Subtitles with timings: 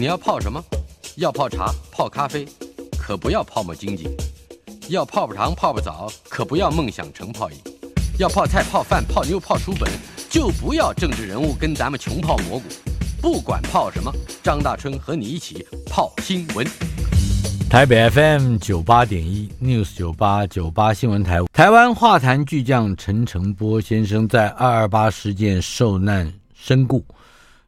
[0.00, 0.64] 你要泡什么？
[1.16, 2.48] 要泡茶、泡咖啡，
[2.98, 4.08] 可不要泡沫经济；
[4.88, 7.58] 要泡泡糖、泡泡澡，可不要梦想成泡影；
[8.18, 9.92] 要泡菜、泡饭、泡妞、泡书本，
[10.30, 12.64] 就不要政治人物跟咱们穷泡蘑菇。
[13.20, 14.10] 不管泡什么，
[14.42, 16.66] 张大春和你一起泡新闻。
[17.68, 27.04] 台北 FM 九八点一 News 九八九八新闻台，台湾画坛巨匠陈澄波先生在二二八事件受难身故。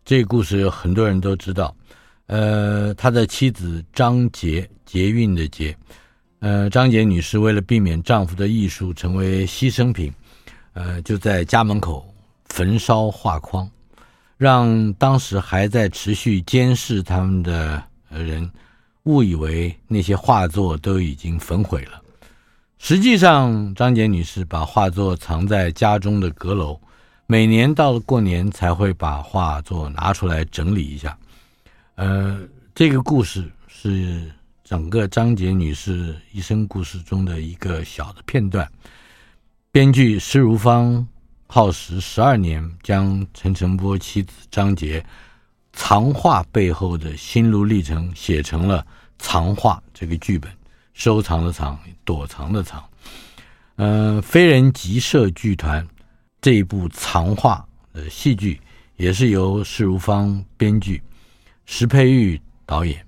[0.03, 1.77] 这个故事有很多人都知道，
[2.33, 5.77] 呃，他的妻子张杰，捷运的捷，
[6.39, 10.11] 呃，张杰女士为了避免丈夫的艺术成为牺牲品，
[10.73, 12.03] 呃，就在家门口
[12.47, 13.71] 焚烧画框，
[14.39, 18.51] 让当时还在持续监视他们的人
[19.03, 22.01] 误以为那些画作都已经焚毁了。
[22.79, 26.81] 实际上，张杰女士把画作藏在家中的阁楼。
[27.27, 31.17] 每年到了过年才会把画作拿出来整理一下，
[31.97, 32.41] 呃，
[32.75, 34.31] 这个故事是
[34.65, 38.67] 整个张杰女士一生故事中的一个小的片段。
[39.71, 41.07] 编剧施如芳
[41.47, 45.05] 耗时十二年，将陈澄波妻子张杰
[45.73, 48.81] 藏画背后的心路历程写成了
[49.19, 50.51] 《藏画》这个剧本，
[50.95, 52.83] 收藏的藏，躲藏的藏。
[53.77, 55.87] 呃，飞人集社剧团。
[56.41, 58.61] 这一部藏画的戏剧
[58.97, 61.01] 也是由施如芳编剧，
[61.65, 63.05] 石佩玉导演，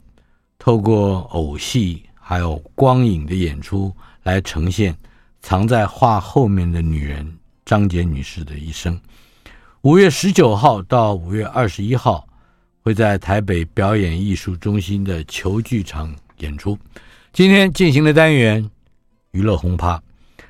[0.58, 4.96] 透过偶戏还有光影的演出来呈现
[5.40, 7.30] 藏在画后面的女人
[7.64, 8.98] 张杰女士的一生。
[9.82, 12.26] 五月十九号到五月二十一号
[12.82, 16.78] 会在台北表演艺术中心的球剧场演出。
[17.32, 18.70] 今天进行的单元
[19.32, 20.00] 娱乐轰趴。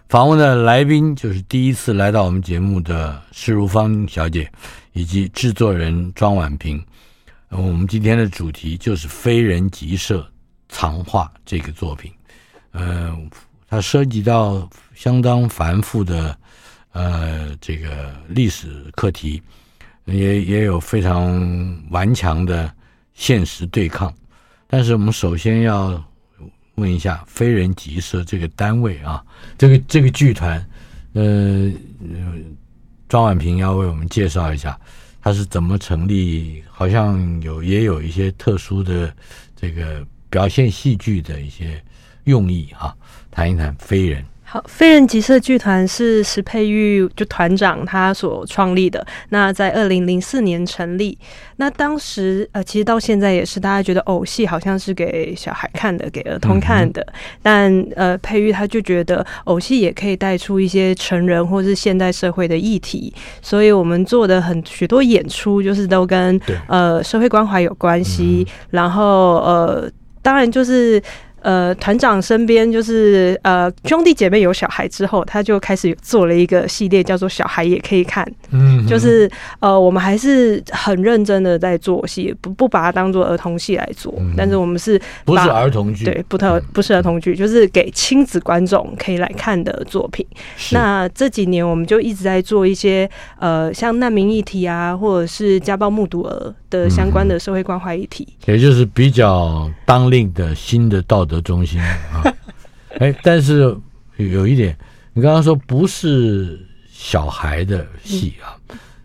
[0.09, 4.49] 访问的来宾就是第一次来到我们节目的施如芳小姐，
[4.93, 6.81] 以及制作人庄婉萍。
[7.57, 10.27] 我们今天的主题就是《非人即社
[10.69, 12.13] 藏画》这个作品。
[12.73, 13.17] 呃，
[13.69, 16.37] 它涉及到相当繁复的
[16.93, 19.41] 呃这个历史课题，
[20.07, 22.73] 也也有非常顽强的
[23.15, 24.13] 现实对抗。
[24.67, 26.03] 但是我们首先要。
[26.77, 29.25] 问一下非人即社这个单位啊，
[29.57, 30.59] 这个这个剧团，
[31.13, 31.73] 呃，
[33.09, 34.77] 庄婉萍要为我们介绍一下，
[35.25, 36.63] 它是怎么成立？
[36.69, 39.11] 好像有也有一些特殊的
[39.57, 41.83] 这个表现戏剧的一些
[42.25, 42.97] 用意哈、啊，
[43.31, 44.23] 谈一谈飞人。
[44.55, 49.05] 好，飞人集社剧团是石佩玉就团长他所创立的。
[49.31, 51.19] 那在二零零四年成立。
[51.57, 57.03] 那当时呃，其实到现在也是大家觉得偶戏好像是给小孩看的，给儿童看的。
[57.03, 63.13] 嗯、但呃，佩玉他就觉得偶戏也可以带出一些成人或是现代社会的议题。
[63.43, 68.47] 所以我们做的很许多演出就是都跟呃社会关怀有关系。
[68.47, 69.91] 嗯、然后呃，
[70.23, 71.03] 当然就是。
[71.45, 78.27] 呃，团长身边就是呃兄弟姐妹有小孩之后，他就开始做了一个系列，叫做“小孩也可以看”。
[78.51, 84.15] 嗯，就是呃，我们还是很认真的在做戏，不不把它当做儿童戏来做。
[84.19, 86.07] 嗯、但是我们是不是儿童剧？
[86.07, 90.27] 对，不特不是儿童剧，就是给亲子观众可以来看的作品。
[90.73, 93.07] 那这几年我们就一直在做一些
[93.39, 101.41] 呃，像难民议题啊，或者是家暴目睹儿的相关的社会关怀议题，也就是比较当令的新的道德。
[101.41, 102.25] 中心啊，
[102.99, 103.77] 哎，但是
[104.17, 104.77] 有一点，
[105.13, 106.59] 你刚刚说不是
[106.91, 108.59] 小孩的戏啊，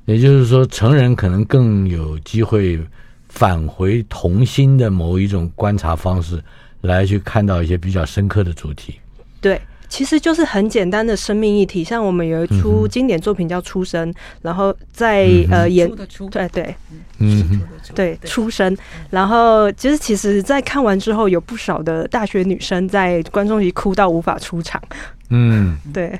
[0.05, 2.79] 也就是说成人可能更有机会
[3.27, 6.41] 返回童心的某一种观察方式，
[6.81, 8.95] 来去看到一些比较深刻的主题。
[9.41, 9.59] 对。
[9.89, 15.89] 其实就是很简单的生命议题，像我们有一出经典作品叫《出生》，然后在呃演
[16.29, 16.75] 对对，
[17.17, 17.61] 嗯
[17.95, 18.77] 对出生，
[19.09, 24.81] 然后就是其实，在看完之后，有不少的大学女生在观众席哭到无法出场。
[25.29, 26.17] 嗯，对，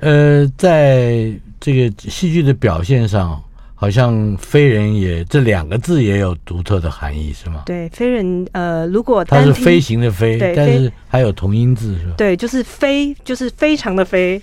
[0.00, 1.30] 呃，在
[1.60, 3.42] 这个戏剧的表现上。
[3.80, 7.62] 好像非人也这两个字也有独特的含义，是吗？
[7.64, 12.14] 对，非人呃，如果它是飞行的飞，对，但是还有同音字是吧？
[12.16, 14.42] 对，就是飞，就是非常的飞，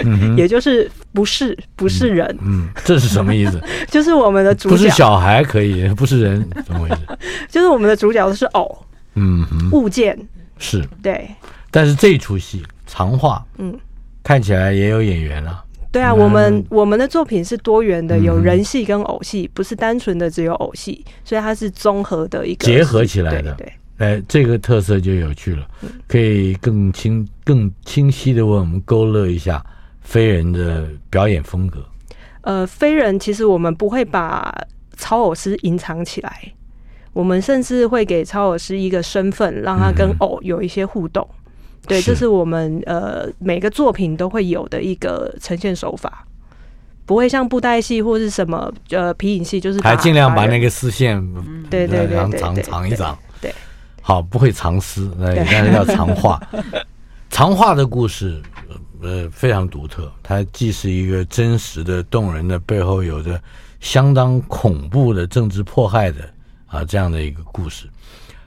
[0.00, 3.62] 嗯， 也就是不是不是人嗯，嗯，这是什么意思？
[3.90, 6.96] 就是我们的主角不是小孩可以，不是人，怎么回事？
[7.50, 8.86] 就是我们的主角是偶，
[9.16, 10.18] 嗯，物件
[10.56, 11.28] 是，对。
[11.70, 13.78] 但是这出戏长话，嗯，
[14.22, 15.62] 看起来也有演员了。
[15.92, 23.52] 对啊，我们我们的作品是多元的，有人戏跟偶戏，不是单纯的只有偶戏，所以它是综合的一个结合起来的。
[23.54, 23.66] 对，
[23.98, 25.68] 对，哎，这个特色就有趣了，
[26.08, 29.62] 可以更清、更清晰的为我们勾勒一下
[30.00, 31.84] 飞人的表演风格。
[32.40, 34.52] 呃，飞人其实我们不会把
[34.96, 36.52] 超偶师隐藏起来。
[37.12, 41.28] 我们甚至会给超偶师一个身份，让他跟偶有一些互动。
[41.30, 41.41] 嗯、
[41.86, 46.26] 对，这是我们呃每个作品都会有的一个呈现手法，
[47.04, 53.18] 不会像布袋戏或是什么呃皮影戏，就是还尽量把那个丝线、嗯、对对对长长一长。
[53.40, 53.52] 对，
[54.00, 56.40] 好，不会藏丝，但是要藏画。
[57.28, 58.40] 藏画的故事，
[59.00, 60.12] 呃，非常独特。
[60.22, 63.40] 它既是一个真实的、动人的，背后有着
[63.80, 66.20] 相当恐怖的政治迫害的。
[66.66, 67.86] 啊，这样的一个故事，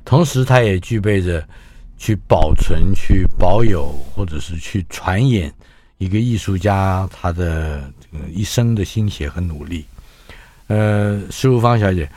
[0.04, 1.48] 同时它也具备着
[1.98, 5.54] 去保存、去保有，或者是去传演
[5.98, 9.86] 一个艺术家他的这个一生的心血和努力。
[10.68, 12.10] 呃，施如芳小姐，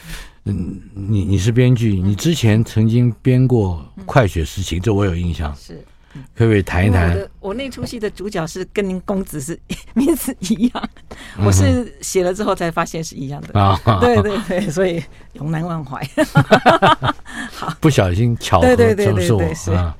[0.45, 5.55] 嗯，你你是编剧，你之前曾经编过《快雪时晴》，这我有印象。
[5.55, 5.85] 是。
[6.35, 7.19] 可不可以谈一谈？
[7.41, 9.59] 我那出戏的主角是跟您公子是
[9.95, 10.91] 名字一样，
[11.45, 13.79] 我是写了之后才发现是一样的啊。
[14.01, 15.03] 对对对， 所以
[15.35, 16.01] 永难忘怀。
[17.53, 19.97] 好，不小心巧合都是我啊。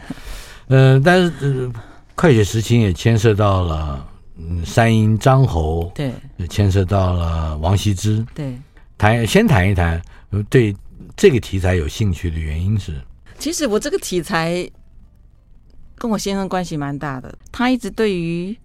[0.69, 1.73] 呃，但是呃，
[2.15, 4.07] 快雪时晴也牵涉到了
[4.37, 8.25] 嗯山阴张侯，对，也牵涉到了王羲之。
[8.35, 8.57] 对，
[8.99, 10.01] 谈先谈一谈
[10.51, 10.77] 对
[11.17, 12.95] 这个题材有兴趣的原因是，
[13.39, 14.69] 其实我这个题材。
[15.99, 18.57] 跟我先生关系蛮大的，他一直对于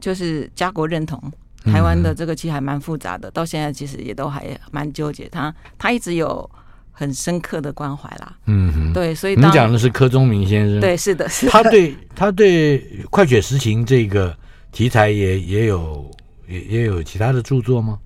[0.00, 1.18] 就是家国认同，
[1.64, 5.28] 台湾的这个其实还蛮复杂的，嗯、到现在其实也都还蛮纠结。
[5.28, 6.50] 他他一直有
[6.90, 14.36] 很深刻的关怀啦，嗯，对，所以你讲的是柯宗明先生，对，是的，是的，他对他对《快雪时晴》这个
[14.72, 16.10] 题材也也有
[16.48, 17.98] 也也有其他的著作吗？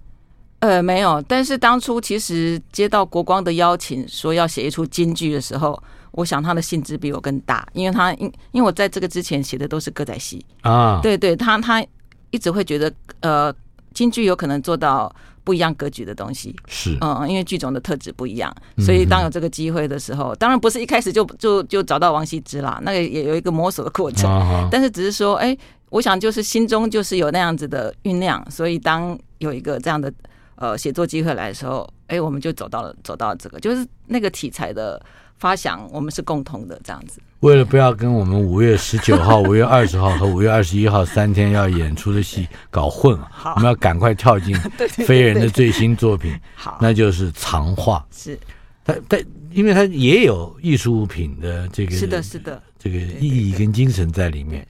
[0.58, 5.82] 呃，没有，但是当初其实接到国光的邀请，说要写一出京剧的时候。
[6.14, 11.84] 我想他的兴致比我更大，因为他因因为我在这个之前写的都是歌仔戏啊，对对，他他
[12.30, 13.52] 一直会觉得呃，
[13.92, 15.12] 京剧有可能做到
[15.42, 25.56] 不一样格局的东西，是嗯，因为剧种的特质不一样，所以当有这个机会的时候，嗯、当然不是一开始就就就找到王羲之啦，那个也有一个摸索的过程，啊、但是只是说，哎，
[25.90, 30.12] 我想就是心中就是有那样子的酝酿，所以当有一个这样的
[30.54, 35.02] 呃写作机会来的时候，哎，我们就走到了走到了这个，就是那个题材的。
[35.38, 44.56] 发想我们是共同的这样子，为了不要跟我们五月十九号、 五月二十号和五月二十一号三天要演出的戏搞混了，我们要赶快跳进
[45.06, 48.04] 飞人的最新作品，好，那就是藏画。
[48.10, 48.38] 是，
[48.84, 49.18] 它它
[49.50, 54.66] 因为它也有艺术物品的这个是的，是的，这个意义跟精神在里面。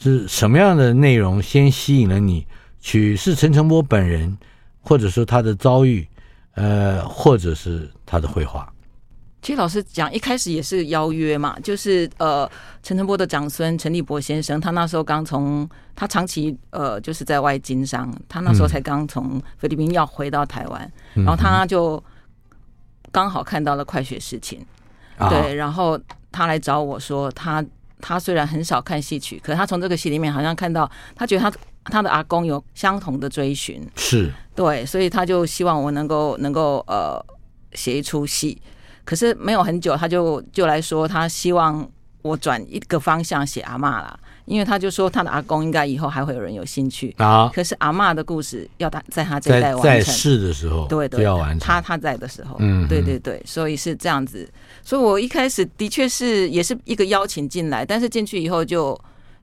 [0.00, 2.46] 是什么样的内容先吸引了你
[2.80, 3.16] 去？
[3.16, 4.38] 是陈诚波本人，
[4.80, 6.06] 或者说他的遭遇，
[6.54, 8.72] 呃，或者是他的绘画？
[9.48, 12.46] 其实老师讲，一开始也是邀约嘛，就是呃，
[12.82, 15.66] 陈诚波的长孙陈立博先生，他那时候刚从
[15.96, 22.04] 他长期呃就是在外经商，他那时候才刚从菲律宾要回到台湾，嗯、然后他就
[23.10, 24.60] 刚好看到了《快雪事情》，
[25.16, 25.98] 嗯，对，然后
[26.30, 27.64] 他来找我说，他
[28.02, 30.86] 他虽然很少看戏曲，可是他从这个戏里面好像看到，
[31.16, 34.30] 他觉得他他的阿公有相同的追寻，是。
[34.54, 37.18] 对，所以他就希望我能够能够呃
[37.72, 38.60] 写一出戏。
[39.08, 41.88] 可是没有很久，他就就来说，他希望
[42.20, 47.50] 我转一个方向写阿嬷啦，因为他就说他的阿公应该以后还会有人有兴趣啊。
[47.54, 51.60] 可是阿嬷的故事要他在他这一代完成，在世的时候，对对，要完成。
[51.60, 54.46] 他他在的时候，嗯，对对对，所以是这样子。
[54.82, 58.94] 所以我一开始的确是也是一个邀请进来，但是进去以后就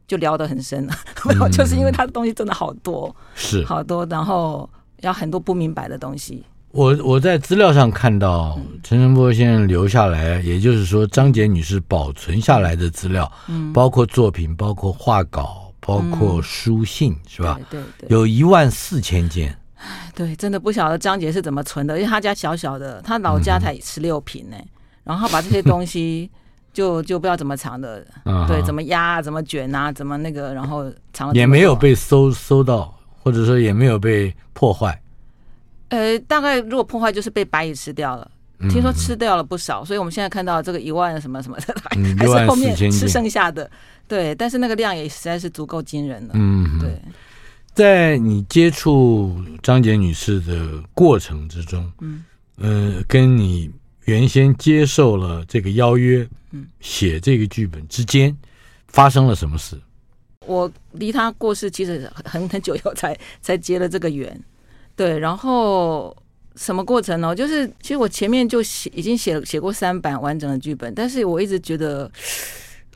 [0.07, 0.93] 就聊得很深了，
[1.25, 4.69] 没有，就是因为他的东西真的好多，是好多，然后
[5.01, 6.43] 要很多不明白的东西。
[6.75, 17.58] 我我在资料上看到陈澄波先生留下来，也就是说张杰女士保存下来的资料，嗯，包括作品，包括画稿，包括书信，嗯、是吧？
[17.70, 19.58] 对，对对，有一万四千件。
[20.13, 24.58] 对，真的不晓得张杰是怎么存的，因为他家小小的，他老家才十六平呢，
[25.05, 26.29] 然后他把这些东西
[26.74, 35.00] 就就不知道怎么藏的，嗯、对，怎么压，怎么卷啊，怎么那个，然后藏了也没有被搜搜到，或者说也没有被破坏。
[35.89, 38.30] 呃，大概如果破坏就是被白蚁吃掉了，
[38.70, 43.70] 听说吃掉了不少，嗯、所以我们现在看到这个一万什么什么的，嗯、 还是后面吃剩下的。
[44.08, 46.34] 对，但是那个量也实在是足够惊人了。
[46.36, 47.00] 嗯，对。
[47.74, 52.24] 在你接触张杰女士的过程之中，嗯，
[52.58, 53.70] 呃，跟你
[54.06, 58.34] 原先接受了这个邀约，嗯，写这个剧本之间
[58.88, 59.77] 发生了什么事？
[60.46, 64.39] 我离她过世其实很很久以后才才结了这个缘。
[64.95, 66.15] 对，然后
[66.55, 67.35] 什么过程呢？
[67.35, 72.09] 就是其实我前面就写已经写写过三版完整的剧本，但是我一直觉得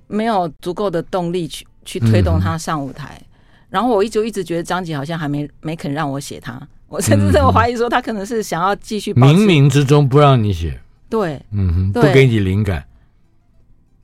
[0.07, 3.17] 没有足够的动力去去推动他上舞台。
[3.19, 3.25] 嗯、
[3.69, 10.79] 然后我一直一直觉得张杰好像还没没肯让我写他，我甚至在我怀疑说他可能是想要继续，冥冥之中不让你写。
[11.09, 12.85] 对，嗯哼，不给你灵感。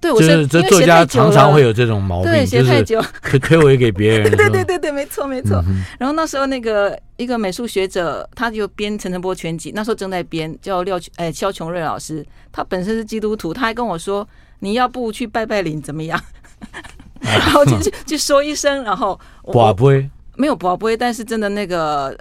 [0.05, 4.29] 对，我就是这作家常常会有这种毛病，对，写太久， 推推诿给别人。
[4.29, 5.63] 对对对对对，没错没错。
[5.67, 14.27] 嗯、然后那时候那个一个美术学者，他就编陈澄波全集，那时候正在编，叫廖哎肖琼瑞老师，他本身是基督徒，他还跟我说，
[14.59, 16.21] 你要不去拜拜灵怎么样？
[17.21, 22.15] 然后就去去说一声，然后不会没有不会，但是真的那个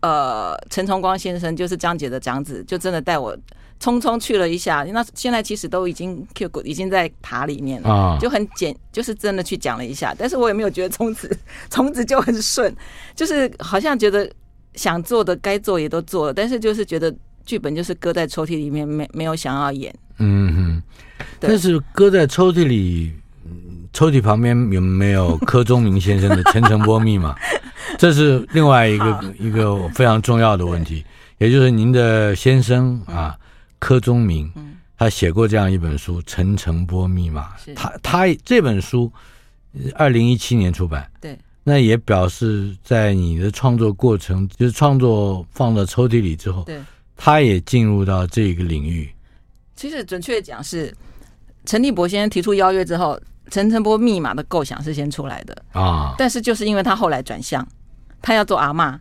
[0.00, 3.34] 呃陈崇光先生就是张姐的长子，就真的带我。
[3.82, 10.14] 匆匆去了一下，那现在其实都已经 Q 过，已经在塔里面了，啊、就很简，就是真的去讲了一下。
[10.16, 11.36] 但是我也没有觉得从此
[11.68, 12.72] 从此就很顺，
[13.16, 14.30] 就是好像觉得
[14.74, 17.12] 想做的该做也都做了，但是就是觉得
[17.44, 19.92] 剧本就是搁在抽屉里面，没没有想要演。
[20.18, 20.82] 嗯哼，
[21.40, 23.12] 但是搁在抽屉里，
[23.92, 27.34] 抽屉旁边有没有柯宗明先生的《千层波密码》？
[27.98, 31.04] 这是另外一个一个非常重要的问题，
[31.38, 33.36] 也就是您的先生啊。
[33.82, 34.48] 柯宗明，
[34.96, 39.12] 他写过这样一本书《陈诚波密码》，他他这本书，
[39.96, 46.80] 二零一七年出版，对，那也表示在你的创作过程，就是创作放到抽屉里之后，对，
[47.16, 49.12] 他也进入到这个领域。
[49.74, 50.94] 其实准确讲是，
[51.64, 53.16] 陈立博先生提出邀约之后，
[53.50, 55.60] 《陈诚波密码》的构想是先出来的。
[55.72, 57.66] 啊，但是就是因为他后来转向，
[58.22, 58.96] 他要做阿嬷。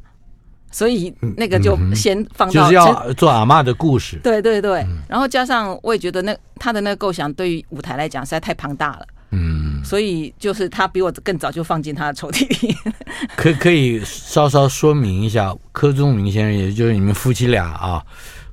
[0.71, 12.75] 所以那个就先放到、嗯、就是要做阿嬷的故事，对对对，然后加上我也觉得那他的那个构想对于舞台来讲实在太庞大了，嗯，所以就是他比我更早就放进他的抽屉里。
[13.35, 18.01] 可可以稍稍说明一下，柯宗明先生，也就是你们夫妻俩啊，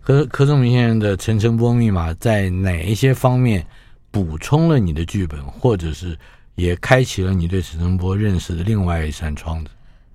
[0.03, 3.65] 柯柯宗明先生的《陈诚波密码》在哪一些方面
[4.11, 6.19] 补充了你的剧本，或者是
[6.57, 9.71] 也开启了你对陈诚波认识的另外一扇窗子？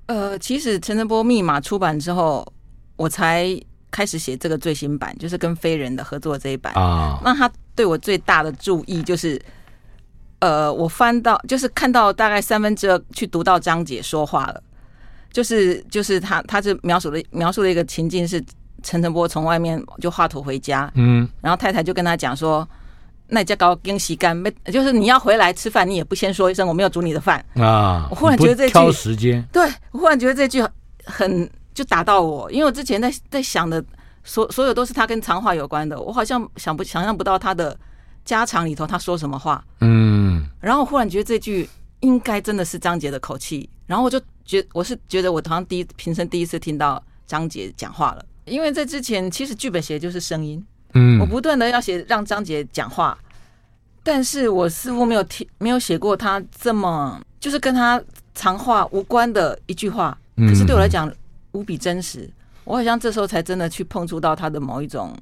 [0.06, 2.46] 呃，其实《陈澄波密码》出版之后，
[2.96, 3.48] 我才
[3.90, 7.20] 开始写这个最新版，就是跟飞人的合作这一版啊。
[7.24, 9.42] 那他对我最大的注意就是，
[10.40, 14.62] 呃，我翻到就是看到大概三分之二去读到张姐说话了，
[15.32, 18.44] 就是就是他他是描述的描述的一个情境是
[18.82, 22.68] 陈澄波从外面就画图回家，嗯，然后太太就跟他讲说。
[23.28, 28.08] 那家搞惊喜干，没就是你要回来吃饭，你也不先说一声我没有煮你的饭啊！
[28.12, 30.64] 我忽然觉得这句挑时间，对我忽然觉得这句
[31.06, 33.84] 很就打到我，因为我之前在在想的
[34.24, 37.76] 所所有都是他跟长话有关的，我好像想不想象不到他的
[38.24, 41.68] 家常里头他说什么话，嗯，然后我忽然觉得这句
[42.02, 50.64] 应该真的是张杰的口气，然后我就觉我是觉得我好像第一平生第一次听到张杰讲话了，因为在之前其实剧本写的就是声音。
[50.94, 53.18] 嗯，我不断的要写让张杰讲话，
[54.04, 58.02] 但是我似乎没有听没有写过他这么就是跟他
[58.36, 61.12] 长话无关的一句话，可是对我来讲
[61.54, 62.30] 无比真实。
[62.64, 65.14] 我好像这时候才真的去碰触到他的某一种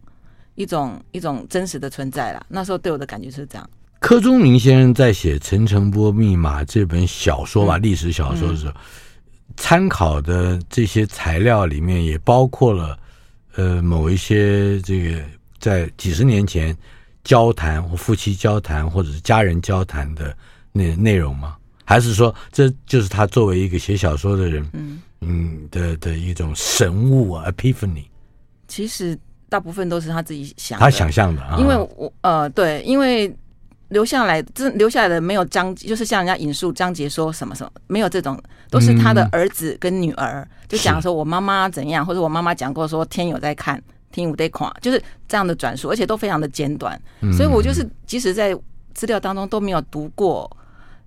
[0.56, 2.46] 一种一种真实的存在了。
[2.50, 3.70] 那时候对我的感觉是这样。
[4.00, 8.74] 柯宗明先生在写《陈诚波密码》这本小说吧，历史小说的时候，
[9.56, 12.98] 参考的这些材料里面也包括了
[13.56, 15.24] 呃某一些这个。
[15.62, 16.76] 在几十年前，
[17.24, 20.36] 交谈或夫妻交谈，或者是家人交谈的
[20.74, 21.56] 内内容吗？
[21.86, 28.06] 还是说，这就是他作为一个写小说的人，嗯嗯的的一种神物啊，epiphany？
[28.68, 29.18] 其实
[29.50, 31.42] 大部分都是他自己想，他想象的。
[31.44, 33.32] 啊因为我呃，对，因为
[33.90, 43.80] 留下来这留下来的没有张，就是像人家引述章节说什么什么，没有这种，都是他的儿子跟女儿、嗯、就讲说我妈妈怎样，或者我妈妈讲过说天有在看。
[44.12, 48.58] 听五 day 款就是这样的转述，而且都非常的简短，嗯、所以我就是即使在
[48.94, 50.50] 资料当中都没有读过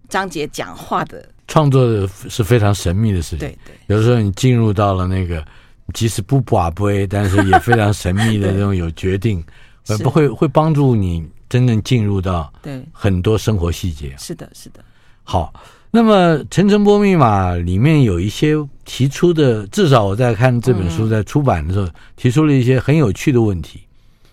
[0.08, 3.40] 张杰讲话的创作的是非常神秘的事情。
[3.40, 5.44] 对对，有时候你进入到了那个
[5.92, 9.44] 即使不寡杯，但是也非常神秘的那种有决定，
[9.87, 14.14] 呃对，不会会帮助你真正进入到对很多生活细节。
[14.18, 14.82] 是的，是的。
[15.23, 15.52] 好。
[15.94, 23.86] 那么《陈诚波密码》里面有一些提出的，至少我在看这本书在出版的时候，提出了一些很有趣的问题。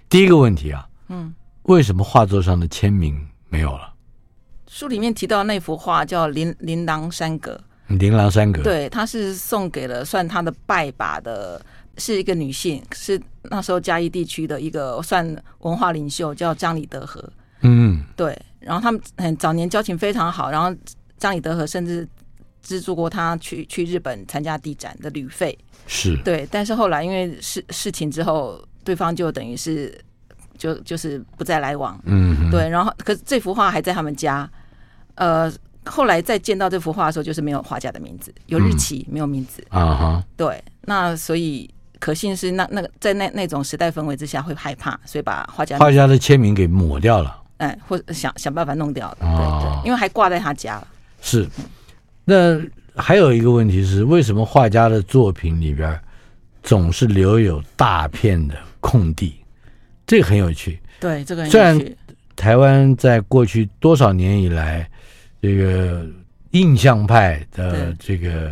[0.10, 1.32] 第一个问题啊，嗯，
[1.66, 3.16] 为什么画作上的签名
[3.48, 3.94] 没有了？
[4.68, 7.62] 书里面提到那幅画叫《琳琳琅山阁》，
[8.00, 11.64] 琳琅山阁，对，他是送给了算他的拜把的，
[11.96, 15.24] 是一个女性，是那时候嘉义地区的一个算
[15.60, 17.24] 文化领袖，叫张李德和。
[17.62, 20.76] 嗯，对，然后他们很早年交情非常好，然后。
[21.22, 22.06] 张李德和甚至
[22.62, 26.48] 资助过他去去日本参加地展的旅费，是对。
[26.52, 29.96] 但是后来因为事事情之后，对方就等于是
[30.58, 31.98] 就就是不再来往。
[32.06, 32.68] 嗯，对。
[32.68, 34.50] 然后可是这幅画还在他们家。
[35.16, 35.52] 呃，
[35.86, 39.64] 后来再见到这幅画的时候，就是没有画家的名字，有日期，嗯、没有名字。
[39.70, 40.64] 啊哈，对。
[40.84, 50.88] 那所以可信是那那个在那那种时代氛围之下会害怕，所以把画家画家的签名给抹掉了，哎，或者想想办法弄掉了，哦、对对，因为还挂在他家了。
[51.22, 51.48] 是，
[52.26, 52.60] 那
[52.96, 55.98] 还有一个问题是，为什么画家的作品里边
[56.62, 59.36] 总是留有大片的空地？
[60.06, 60.78] 这个很有趣。
[61.00, 61.46] 对，这个。
[61.46, 61.80] 虽然
[62.36, 64.90] 台湾在过去多少年以来，
[65.42, 66.06] 这个
[66.52, 68.52] 印象派的这个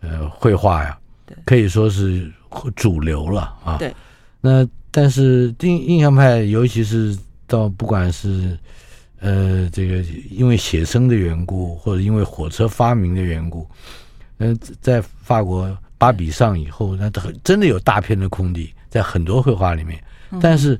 [0.00, 0.98] 呃绘画呀，
[1.44, 2.30] 可以说是
[2.74, 3.76] 主流了啊。
[3.78, 3.94] 对。
[4.40, 8.58] 那但是印印象派，尤其是到不管是
[9.20, 13.68] 呃这个因为写生的缘故，或者因为火车发明的缘故，
[14.38, 17.08] 呃，在法国巴比上以后，那
[17.42, 20.02] 真的有大片的空地在很多绘画里面。
[20.40, 20.78] 但是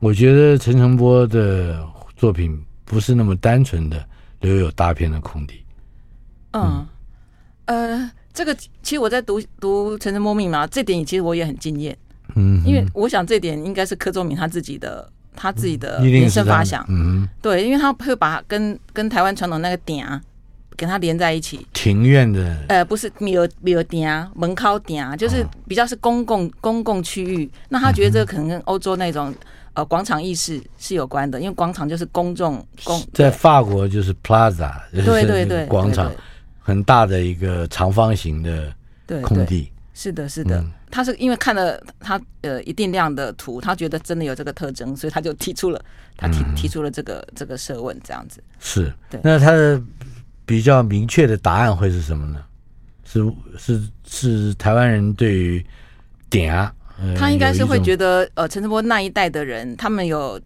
[0.00, 4.04] 我觉得陈澄波的作品不是那么单纯的
[4.40, 5.54] 留有大片的空地。
[6.52, 6.86] 嗯，
[7.66, 11.96] 呃，这个其实我在读读陈澄波密码这点，其实我也很惊艳。
[12.34, 16.84] 嗯，因为我想这点应该是柯宗敏他自己的他自己的人生发想。
[16.88, 20.20] 嗯，对，因为他会把跟跟台湾传统那个点啊，
[20.76, 21.64] 给它连在一起。
[21.72, 27.48] 庭院的，呃，不是庙庙点啊，门靠点啊，就是比较是公共、哦、公共区域。
[27.68, 29.32] 那他觉得这个可能跟欧洲那种
[29.74, 33.00] 呃广场意识是有关的，因为广场就是公众公。
[33.14, 36.10] 在法国就是 plaza，对对对，广场
[36.58, 38.72] 很大的一个长方形的
[39.22, 39.70] 空地。
[39.94, 45.84] 是的，是的，他是因为看了他呃一定量的图，他觉得真的有这个特征，所以他就提出了
[46.16, 48.42] 他提提出了这个这个设问这样子。
[48.58, 49.82] 是，对，那他的。
[50.48, 52.42] 比较明确的答案会是什么呢？
[53.04, 53.22] 是
[53.58, 55.62] 是是台湾人对于
[56.30, 60.40] 点啊，呃、他应该是会觉得呃，陈澄波那一代的人，他们有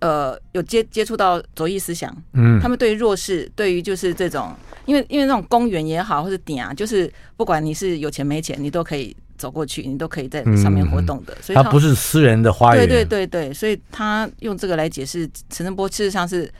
[0.00, 16.52] 呃有接接触到左翼思想，嗯，他们对于弱势，对于就是这种，因为因为那种公园也好，或者点啊，就是不管你是有钱没钱，你都可以走过去，你都可以在上面活动的，嗯、所以他，不是私人的花园，对对对对，所以他用这个来解释陈澄波，事实上是。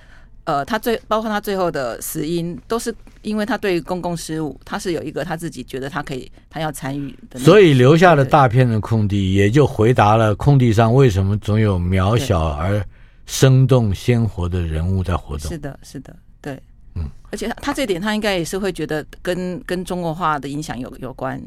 [0.45, 7.39] 呃，他最包括他最后的死因，都是因为他对于公共事务，他是有一个他自己觉得他可以，他要参与的。
[7.39, 12.83] 所以留下了大片的空地，也就回答了空地上为什么总有渺小而
[13.27, 15.49] 生动鲜活的人物在活动。
[15.49, 16.59] 是的，是的，对，
[16.97, 21.41] 嗯，而且他他这点他应该也是会觉得跟跟中国化的影响有有关，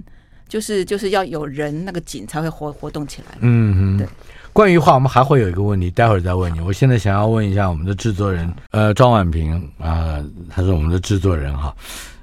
[0.47, 3.37] 就是就是要有人那个景才会活活动起来。
[3.41, 4.07] 嗯嗯，对。
[4.51, 6.59] 关于画，我们还会有一个问题，待会儿再问你。
[6.59, 11.75] 我现在想要问一下我们的制作人，呃，庄婉萍啊、呃，他是我们的制作人哈。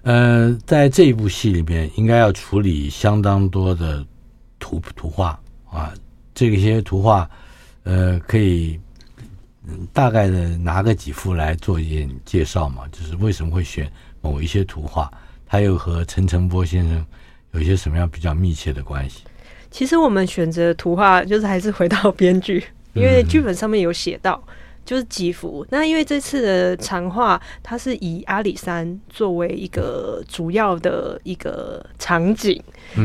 [0.03, 4.07] 呃，在这一部戏里边，应该要处理相当多的
[4.61, 5.37] 图图画
[5.69, 5.93] 啊。
[6.33, 7.29] 这些图画，
[7.83, 8.79] 呃，可以
[9.93, 12.85] 大概的拿个几幅来做一点介绍嘛？
[12.93, 15.11] 就是为什么会选某一些图画，
[15.47, 17.05] 它又和陈诚波先生
[17.53, 19.23] 有一些什么样比较密切的关系？
[19.71, 24.43] 其实我们选择图画就是还是回到编剧， 因为剧本上面有写到，
[24.85, 25.65] 就是几幅。
[25.71, 32.61] 那因为这次的长画，它是以阿里山作为一个主要的一个场景，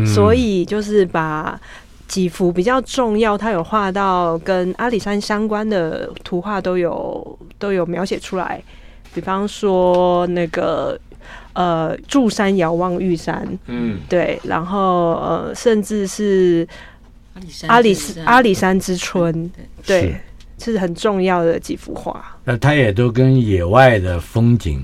[0.06, 1.60] 所以就是把
[2.08, 8.62] 几幅比较重要，它有画到跟阿里山相关的图画都有都有描写出来，
[9.14, 11.00] 比方说那个。
[11.56, 16.68] 呃，住山遥望玉山，嗯，对，然后呃，甚至是
[17.68, 19.52] 阿里山阿里山之春，
[19.86, 20.16] 对，
[20.60, 20.78] 是。
[20.80, 22.38] 很重要的几幅画。
[22.44, 24.82] 那它也都跟野外的风景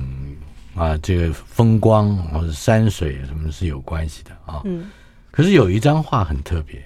[0.75, 4.61] 啊，这个风光或者山水什么是有关系的啊。
[4.65, 4.89] 嗯，
[5.31, 6.83] 可是有一张画很特别，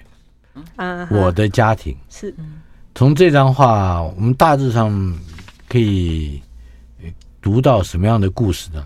[0.76, 1.96] 啊，我的家庭。
[2.08, 2.34] 是。
[2.94, 5.18] 从这张画，我们大致上
[5.68, 6.40] 可以
[7.42, 8.84] 读到什么样的故事呢？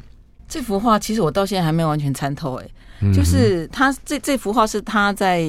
[0.51, 2.69] 这幅画其实我到现在还没有完全参透，哎，
[3.15, 5.47] 就是他这这幅画是他在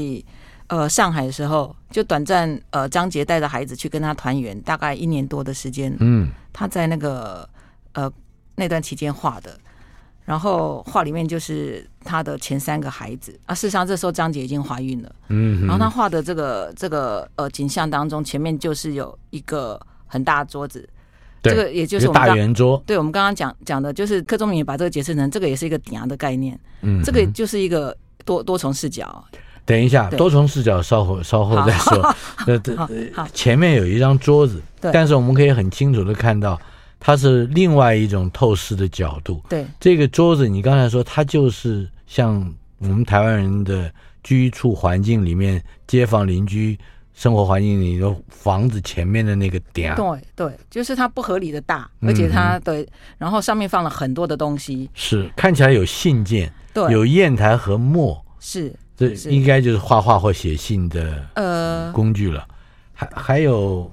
[0.67, 7.49] 呃上海的时候，就短暂呃张杰带着孩子去跟他团圆，大概一年多的时间，嗯，他在那个
[7.93, 8.09] 呃
[8.55, 9.59] 那段期间画的，
[10.23, 20.87] 然后画里面就是他的前三个孩子啊，事实上这时候张捷已经怀孕了，嗯，然后他画的这个这个呃景象当中，前面就是有一个很大的桌子。
[21.41, 29.23] 这个也就是我们大圆桌，对我们刚刚讲讲的，就是柯宗铭也把这个解释成这个也是一个顶的概念，嗯，这个就是一个多多重视角。
[29.65, 32.01] 等一下，多重视角稍后稍后再说。
[32.75, 36.59] 好，好，前面有一张桌子，对，但是我们可以很清楚的看到，
[36.99, 39.41] 它是另外一种透视的角度。
[39.49, 43.91] 对，这个桌子，你刚才说它就是像我们台湾人的
[44.23, 46.77] 居住环境里面，街坊邻居。
[47.21, 52.83] 生活环境里的房子前面的那个点，对对，就是它不合理的大，而且它对，
[53.19, 62.43] 然后上面放了很多的东西，是看起来有信件，对，有砚台和墨，是这应该就是画画或写信的呃工具了。
[62.97, 63.91] 呃、还还有，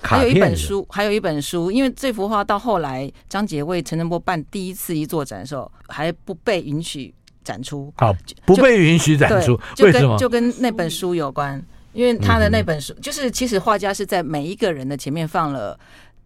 [0.00, 1.70] 还有一本书，还有一本书。
[1.70, 7.92] 因为这幅画到后来，张杰为陈振波办第一次一作展的时候，还不被允许展出。
[7.98, 8.10] 好，
[8.46, 10.16] 不被允许展出，为什么？
[10.16, 11.62] 就跟那本书有关。
[11.94, 15.78] 因为他的那本书，嗯、就是其实画家是在每一个人的前面放了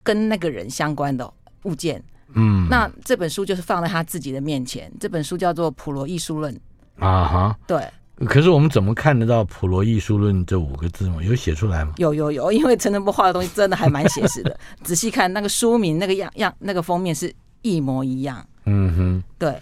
[0.03, 1.33] 跟那个人相关的
[1.65, 2.03] 物件。
[2.35, 4.91] 嗯，那这本书就是放在他自己的面前。
[4.99, 6.53] 这本书叫做《普罗艺术论》
[6.99, 7.81] 啊哈，对。
[8.27, 11.23] 可是我们怎么看得到“普罗艺术论”这五个字吗？
[11.23, 11.93] 有写出来吗？
[11.99, 14.59] 有有有，因为陈澄波画的东西真的还蛮写实的。
[14.83, 18.45] 仔细看那个书名，那个样样，那个封面是一模一样。
[18.65, 19.57] 嗯哼，对。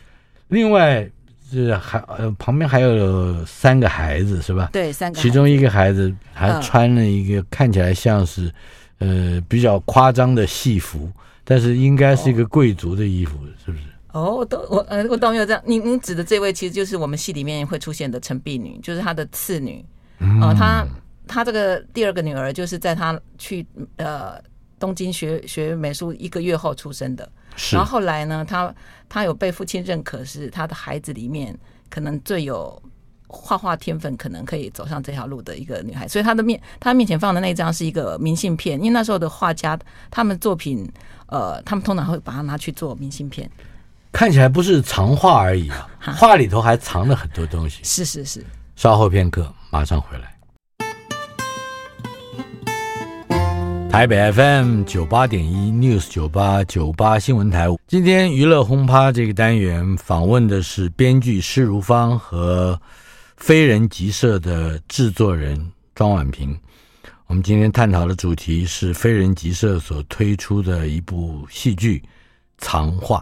[0.49, 1.11] 另外。
[1.51, 4.71] 是还呃旁边还有三个孩子是吧？
[4.73, 5.21] 对，三个。
[5.21, 8.53] 其中一个孩子还穿了一个看起来像是
[8.99, 11.11] 呃比较夸张的戏服，
[11.45, 13.85] 但是应该是一个贵族的衣服，是不是？
[14.13, 15.63] 哦，都我呃我都没有这样。
[15.67, 19.85] 您您指的这位其实就是我们戏里面会出现的陈碧女，就是她的次女。
[20.41, 20.85] 哦，她
[21.29, 23.65] 她这个第二个女儿就是在她去
[23.97, 24.41] 呃
[24.79, 27.31] 东京学学美术一个月后出生的。
[27.73, 28.75] 然后后来呢，他
[29.09, 31.57] 他有被父亲认可，是他的孩子里面
[31.89, 32.81] 可能最有
[33.27, 36.07] 画画天分，可能可以走上这条路的一个女孩。
[36.07, 39.79] 所以她的面，她面前放的那张是一个明信片，因为那时候的画家，
[40.11, 40.89] 他们作品，
[41.27, 43.51] 呃，他们通常会把它拿去做明信片。
[44.13, 47.81] 看起来不是藏画而已啊，画里头还藏了很多东西。
[47.83, 48.45] 是是是。
[48.77, 50.36] 稍后片刻，马上回来。
[53.97, 62.79] 台北 FM 九八点一 News 九八九八新闻台，今天娱乐轰趴这个单元访问的是编剧施如芳和
[63.39, 66.55] 非人集社的制作人庄婉萍。
[67.27, 71.99] 我们今天探讨的主题是非人集社所推出的一部戏剧
[72.59, 73.21] 《藏画》，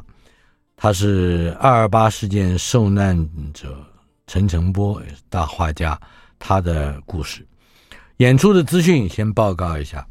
[0.77, 3.17] 他是二二八事件受难
[3.53, 3.79] 者
[4.27, 5.97] 陈澄波大画家
[6.41, 7.47] 他的故事。
[8.17, 10.05] 演出的资讯先报告一下。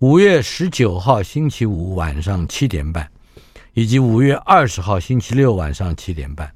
[0.00, 3.06] 五月十九号星期五晚上七点半，
[3.74, 6.50] 以及五月二十号星期六晚上七点半，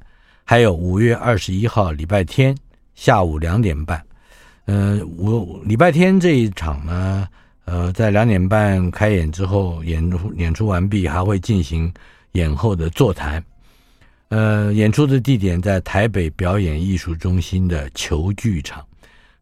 [0.45, 2.57] 还有五月二十一号礼拜天
[2.95, 4.03] 下午两点半。
[4.65, 7.29] 呃，我礼拜天这一场呢，
[7.67, 11.93] 呃，在两点半开演之后，演出演出完毕，还会进行
[12.33, 13.45] 演后的座谈。
[14.29, 18.83] 呃，演出的地点在台北表演艺术中心的球剧场，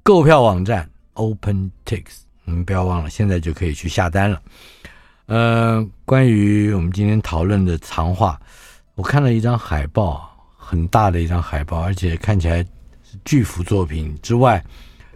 [0.02, 2.21] 购票网站 OpenTix。
[2.44, 4.42] 你们不要忘了，现在就可以去下单了。
[5.26, 8.38] 呃，关于我们今天讨论的藏画，
[8.94, 12.58] 我看了一张海报，很大的一张海报，而且看起来
[13.02, 14.62] 是巨幅作品之外，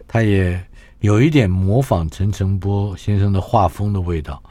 [0.07, 0.59] 它也
[1.01, 4.41] 有一点模仿陈澄波先生的画风的味道。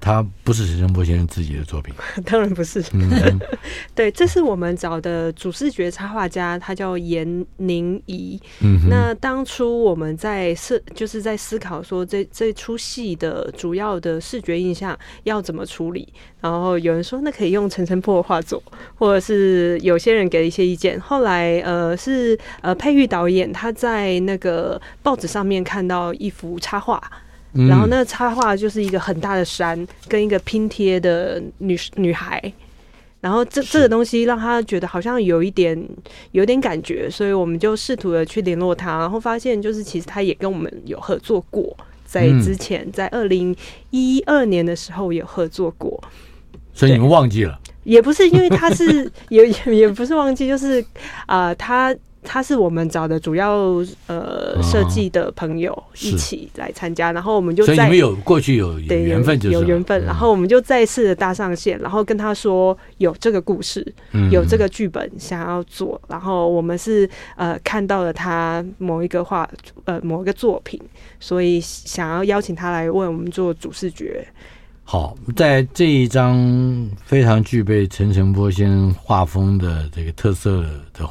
[0.00, 1.94] 他不是陈澄波先生自己的作品，
[2.24, 2.82] 当然不是。
[2.92, 3.38] 嗯、
[3.94, 8.40] 对，这是我们找的主视觉插画家，他叫严宁怡。
[8.60, 16.12] 嗯，那当初我们在思，就是在思考说这这出戏的主要的视觉印象要怎么处理。
[16.40, 18.62] 然后有人说，那可以用陈澄波的画作，
[18.94, 21.00] 或者是有些人给了一些意见。
[21.00, 27.02] 后来，呃，是呃佩玉导演他在那个报纸上面看到一幅插画。
[27.68, 32.40] 然后那个插画就是一个很大的山跟一个拼贴的女女孩，
[33.20, 35.80] 然后这这个东西让他觉得好像有一点
[36.32, 43.56] 有点感觉，所以我们就试图的去联络他，然后发现就是其实他也跟我们有合作过，在之前在二零
[43.90, 46.02] 一二年的时候有合作过，
[46.74, 47.58] 所以你们忘记了？
[47.84, 50.80] 也不是，因为他是 也也也不是忘记，就是
[51.26, 51.94] 啊、呃、他。
[52.26, 53.76] 他是我们找的主要
[54.08, 63.80] 呃设计的朋友一起来参加，然后我们就在，所以你们有过去有缘分就是，有缘分，然后我们就再次的搭上线，然后跟他说有这个故事，
[64.32, 69.48] 有这个剧本想要做，然后我们是呃看到了他某一个画
[69.84, 70.80] 呃某一个作品，
[71.20, 74.26] 所以想要邀请他来为我们做主视觉。
[74.82, 80.62] 好，在这一张非常具备陈澄波先生画风的这个特色
[80.92, 81.08] 的。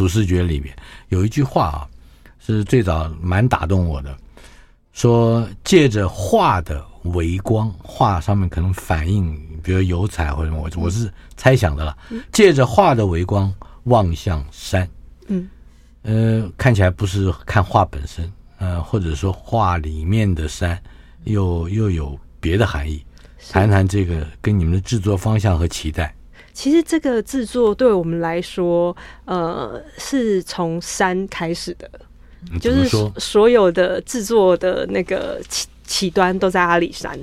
[0.00, 0.74] 主视觉里面
[1.10, 1.84] 有一句话啊，
[2.38, 4.16] 是最早蛮打动我的，
[4.94, 11.94] 说借着画的微光，画上面可能反映，比如油彩或者什么，我我是猜想的了。
[12.32, 14.88] 借着画的微光望向山，
[15.26, 15.46] 嗯，
[16.00, 20.82] 呃，看起来不是看画本身，呃，或者说画里面的山
[21.24, 23.04] 又又有别的含义。
[23.50, 26.14] 谈谈这个跟你们的制作方向和期待。
[26.52, 31.90] 其实这个制作对我们来说，呃，是从山开始的，
[32.60, 37.18] 就是所有的制作的那个起起端都在阿里山。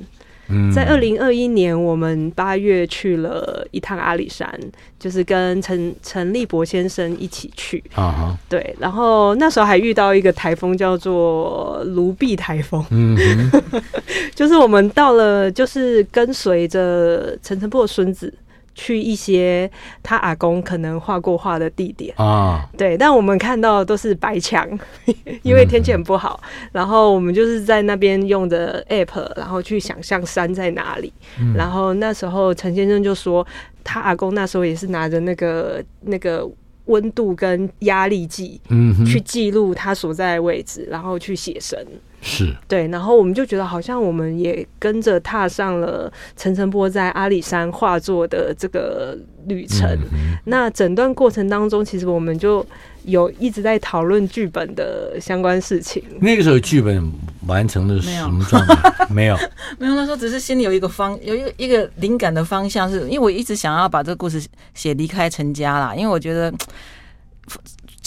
[0.50, 4.50] 嗯，在二零二一年，我们八月去了一趟阿里山，
[4.98, 8.38] 就是跟陈陈立博先生一起去啊哈。
[8.48, 12.82] 对，然后那时候还遇到一个台风，叫做卢碧台风。
[12.92, 13.18] 嗯
[13.52, 13.84] 哼，
[14.34, 18.34] 就是我们到了，就是跟随着陈澄波的孙子。
[18.78, 19.70] 去一些
[20.04, 24.70] 他阿公可能画过画的地点啊，对，但我们看到都是白墙，
[25.42, 26.40] 因为天气很不好。
[26.44, 31.12] 嗯、然后我们就是在那边用的 app，然后去想象山在哪里。
[31.40, 33.46] 嗯、然后那时候陈先生就说，
[33.84, 36.48] 他阿公那时候也是拿着那个那个
[36.86, 41.78] 温度跟压力计，嗯哼，去记录他所在的位置，然后去写生。
[42.22, 49.88] 是对，然后我们就觉得好像我们也跟着踏上了陈澄波在阿里山画作的这个旅程。
[50.12, 52.66] 嗯、那整段过程当中，其实我们就
[53.04, 56.04] 有一直在讨论剧本的相关事情。
[56.20, 57.10] 那个时候剧本
[57.46, 59.08] 完成的什么状态？
[59.10, 59.96] 没有，没有，没有。
[59.96, 66.52] 那时候只是心里有一个方，有一个一个灵感的方向是，是因为我一直想要把这个故事写离开陈家啦，因为我觉得。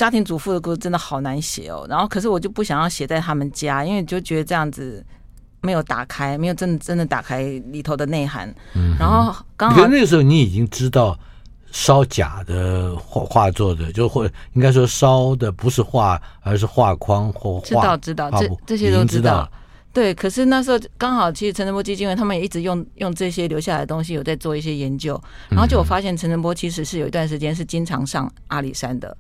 [0.01, 5.05] 家庭主妇的故事真的好难写哦，然后可是我就不想要写在他们家，因为就觉得这样子
[5.61, 8.49] 没有打开，没有真的真的打开里头的内涵。
[8.75, 11.15] 嗯，然后刚好那个时候你已经知道
[11.71, 19.47] 烧假的画画作的，就或应该说烧的不是画，而是画框或画知道知道这这些都知道。
[19.93, 29.15] 对，可是那时候刚好其实陈澄波基金会他们也一直用用这些留下来的东西有在做一些研究，然后就我发现陈澄波其实是有一段时间是经常上阿里山的。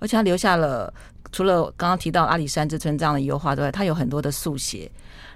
[0.00, 0.92] 而且他留下了
[1.30, 4.90] 除了刚刚提到阿里山之春这样的油画之外，他有很多的速写。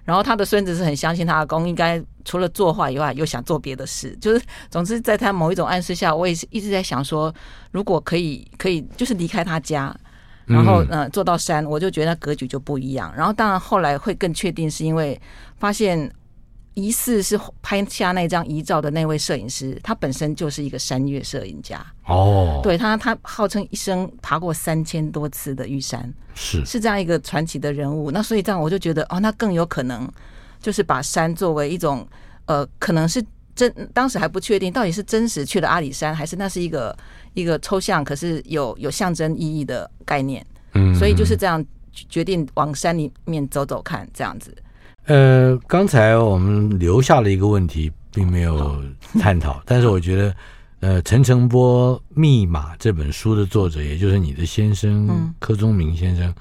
[0.05, 4.15] 然后他的孙子是很相信他阿公应该除了作画以外，又想做别的事。
[4.21, 7.33] 就是总之在他某一种暗示下，我也是一直在想说，
[7.71, 9.97] 如果可以可以就是离开他家，
[10.45, 13.11] 然后嗯、呃、坐到山，我就觉得格局就不一样。
[13.17, 15.19] 然后当然后来会更确定，是因为
[15.57, 16.13] 发现。
[16.75, 22.61] 疑似是拍下那张遗照的那位摄影师，他本身就是一个山岳摄影家哦。
[22.63, 28.11] 对他，他号称一生爬过三千多次的玉山，是是这样一个传奇的人物。
[28.11, 30.11] 那所以这样我就觉得，哦，那更有可能
[30.61, 32.07] 就是把山作为一种
[32.47, 36.97] 呃，可能是真，当时还不确定到底是真实去了阿里山，还是那是一个
[37.35, 40.45] 一个抽象可是有有象征意义的概念。
[40.75, 44.53] 嗯，所以就是这样决定往山里面走走看，这样子。
[45.07, 48.83] 呃，刚才我们留下了一个问题，并没有
[49.21, 49.61] 探讨。
[49.67, 50.37] 但是我觉得，
[50.81, 56.35] 呃，陈诚波密码这本书的作者，也就是你的先生柯宗明先生，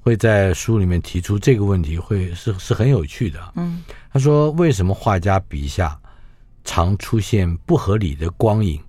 [0.00, 3.38] 会在书里面提出这个问题，会是是很有趣的。
[3.54, 3.80] 嗯，
[4.12, 5.96] 他说，为什么画家笔下
[6.64, 8.80] 常出现不合理的光影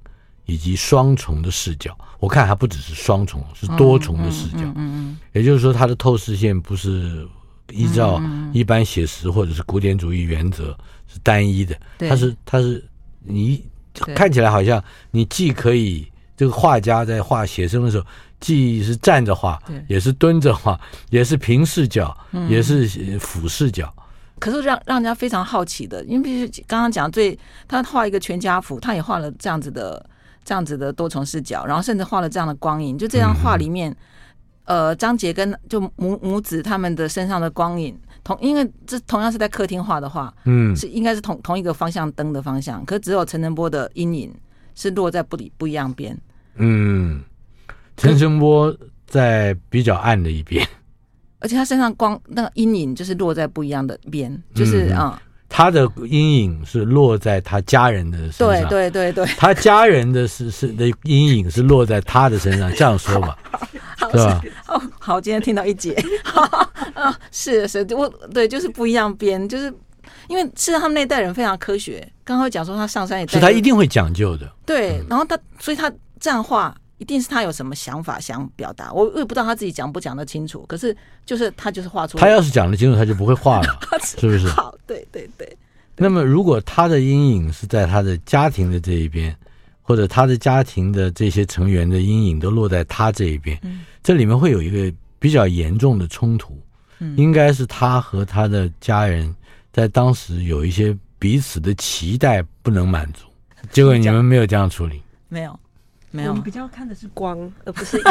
[0.46, 1.96] 以及双重的视角？
[2.20, 4.64] 我看还不只是双重，是多重的视角。
[4.64, 7.28] 嗯嗯，也就是说，他的透视线不是。
[7.72, 8.22] 依照
[8.54, 12.84] 一般写实或者是古典主义原则是单一的，它是它是
[13.24, 18.06] 你看起来好像你既可以这个画家在画写生的时候，
[18.40, 20.80] 既是站着画，也是蹲着画，
[21.10, 22.16] 也是平视角，
[22.50, 22.88] 也是
[23.20, 23.94] 俯视角。
[24.40, 30.04] 可是让让人家非常好奇的，因为必须刚刚讲最他画一个全家福，他也画了这样子的
[30.44, 33.96] 这样子的多重视角，然后甚至画了这样的光影，就这样画里面。
[34.66, 44.34] 呃，张杰跟就母母子他们的身上的光影同，因为这同样是在客厅画的画，嗯，是应该是同同一个方向灯的方向，可只有陈澄波的阴影
[44.76, 46.18] 是落在不里不一样边，
[46.56, 47.22] 嗯，
[47.98, 48.76] 陈澄波
[49.08, 50.68] 在比较暗的一边，
[51.40, 55.20] 而且他身上光那个阴影就是落在不一样的边，就是啊。
[55.26, 63.38] 嗯他的阴影是落在他家人的身上，对对对对，他家人的是是的阴影是落在他的身上，这样说吧，
[64.12, 64.42] 是吧？
[64.68, 65.94] 哦，好，今天听到一节，
[66.96, 69.72] 啊，是是，我对，就是不一样编，就是
[70.30, 76.74] 因为是他们那代人非常科学，刚刚讲说他上山也，是他一定会讲究的，对，然后他所以他这样画。
[77.02, 80.64] 一定是他有什么想法想表达，我我也不知道他自己讲不讲得清楚。
[80.68, 83.80] 可是就是他就是画出来，他要是讲得清楚，他就不会画了，
[84.20, 84.48] 是不是？
[84.50, 85.58] 好，对对对。
[85.98, 89.36] 那么如果他的阴影是在他的家庭的这一边，
[89.82, 96.56] 或者他的家庭的这些成员的阴影都落在他这一边，嗯，这里面会有一个比较严重的冲突。
[97.00, 99.36] 嗯，应该是他和他的家人
[99.74, 103.26] 在当时有一些彼此的期待不能满足，
[103.72, 105.60] 结果你们没有这样处理，没有。
[106.12, 108.04] 没有，我们比较看的是光，而不是影，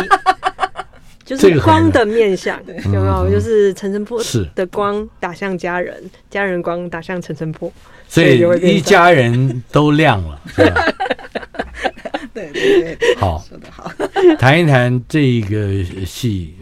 [1.24, 3.30] 就是光的面相，有没有？
[3.30, 4.20] 就是陈澄波
[4.54, 7.72] 的光打向家人，家人光打向陈澄波，
[8.08, 10.40] 所以一家人都亮了？
[12.32, 13.90] 对对对，好，说的好。
[14.38, 16.54] 谈一谈这个戏，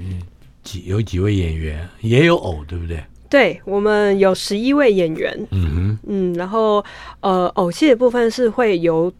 [0.64, 3.04] 几有几位演员，也有偶，对不对？
[3.28, 5.46] 对，我们有十一位演员。
[5.50, 6.82] 嗯哼，嗯，然后
[7.20, 9.12] 呃，偶戏的部分是会由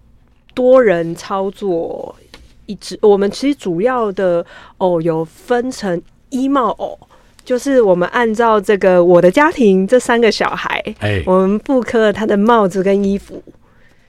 [0.59, 2.13] 多人操作
[2.67, 2.99] 一支。
[3.01, 4.45] 我们其实主要的
[4.79, 6.99] 偶有分成衣帽偶，
[7.45, 13.41] 就是我们按照这个我的家庭这三个小孩，哎，我们复刻他的帽子跟衣服。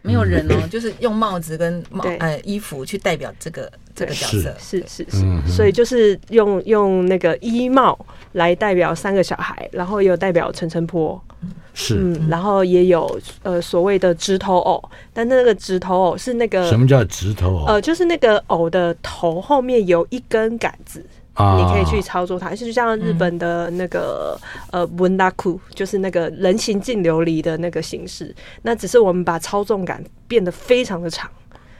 [0.01, 2.03] 没有人哦， 就是用帽子跟帽
[2.43, 4.83] 衣服去代表这个这个角色，是。
[4.87, 7.95] 是是，嗯所以就是用用那个衣帽
[8.31, 11.21] 来代表三个小孩，然后也有代表陈澄波，
[11.73, 17.65] 是嗯，然后也有呃所谓的直头偶，但那个直头偶是那个什么叫直头偶？
[17.65, 21.05] 呃，就是那个偶的头后面有一根杆子。
[21.33, 24.37] 啊你可以去操作它，就像日本的那个、
[24.71, 28.35] 嗯、呃文达库，就是那个人形净琉璃的那个形式。
[28.63, 31.31] 那只是我们把操纵杆变得非常的长。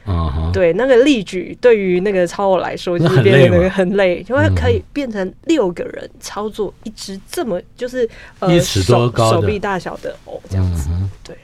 [0.06, 8.08] 嗯哼，对，那个例举对于那个超偶来说就是变得那个很累，因为可以变成六个人操作一只这么就是
[8.38, 10.88] 呃一尺多高手手臂大小的偶这样子。
[10.90, 11.36] 嗯、对，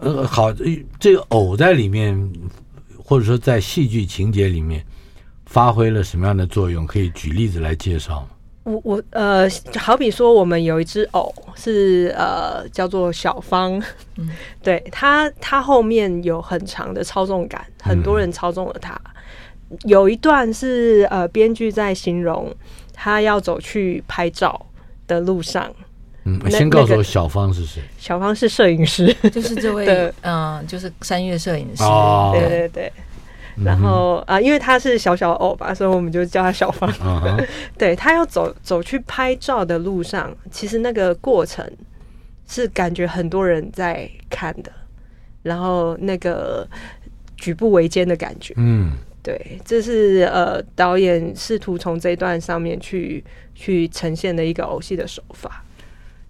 [0.00, 0.52] 呃，好，
[0.98, 2.32] 这个偶在里面，
[3.02, 4.84] 或者说在戏剧情节里面。
[5.44, 6.86] 发挥了什么样的作用？
[6.86, 8.28] 可以举例子来介绍吗？
[8.64, 13.82] 我我呃，好比说，我们有一只偶是呃叫做小芳，
[14.18, 14.30] 嗯，
[14.62, 18.94] 对它它后面有很长的操纵感，很多人操纵了它。
[19.70, 22.54] 嗯、有一段是呃编剧在形容
[22.92, 24.66] 他要走去拍照
[25.06, 25.68] 的路上。
[26.24, 27.82] 嗯，先告诉我小芳是谁？
[27.98, 29.86] 小芳是摄影师，就是这位
[30.22, 31.82] 嗯、呃，就是三月摄影师。
[31.82, 32.92] 哦，对对对。
[33.64, 36.90] 然后啊、呃，因为他是小小偶吧，所以我们就叫他小方。
[36.92, 37.48] Uh huh.
[37.78, 41.64] 对，他要走走去拍照的路上，其实那个过程
[42.46, 44.70] 是感觉很多人在看的，
[45.42, 46.66] 然后那个
[47.36, 48.54] 举步维艰的感觉。
[48.56, 55.64] 嗯，对，这是呃导演试图从这一段上面去去呈现的一个偶戏的手法。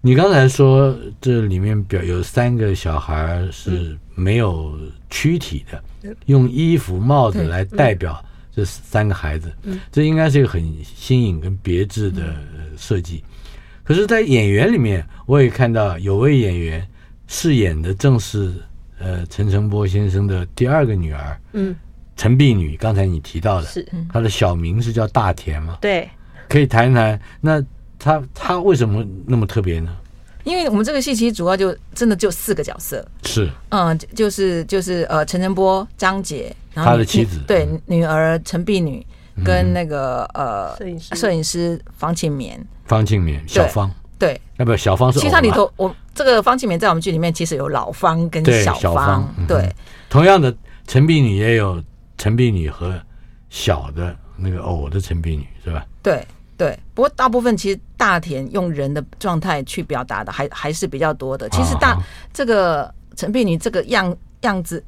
[0.05, 4.77] 你刚才说这里面表有三个小孩是没有
[5.09, 5.77] 躯体的。
[6.03, 8.21] 嗯用衣服、帽子来代表
[8.53, 12.35] 这三个孩子，嗯、这应该是一个很新颖跟别致的
[12.77, 13.23] 设计。
[13.25, 13.31] 嗯、
[13.85, 16.85] 可是，在演员里面，我也看到有位演员
[17.27, 18.53] 饰演的正是
[18.99, 21.73] 呃陈诚波先生的第二个女儿，嗯，
[22.17, 22.75] 陈碧女。
[22.75, 25.77] 刚才你提到的，是她的小名是叫大田嘛？
[25.79, 26.09] 对，
[26.49, 27.17] 可以谈一谈。
[27.39, 27.63] 那
[27.97, 29.95] 她她为什么那么特别呢？
[30.43, 39.05] 因为我们这个戏其实主要就真的就四个角色，是，嗯，就是就是呃，陈晨波、张杰，然后他的妻子，对，女儿陈碧女
[39.43, 41.15] 跟那个呃摄影师。
[41.15, 45.19] 摄影师方庆棉，方庆棉，小芳，对，那不小芳是？
[45.19, 49.73] 其实它里头，我这个方庆棉在我们剧里面其实有老方跟小方，对，
[50.09, 50.53] 同样的
[50.87, 51.81] 陈碧女也有
[52.17, 52.99] 陈碧女和
[53.49, 55.85] 小的那个偶的陈碧女是吧？
[56.01, 56.25] 对。
[56.55, 61.49] 对，不过大部分其实大田用人的状态去表达的还还是比较多的。
[61.49, 61.97] 其实大
[62.31, 64.83] 这个陈碧女这个样样子，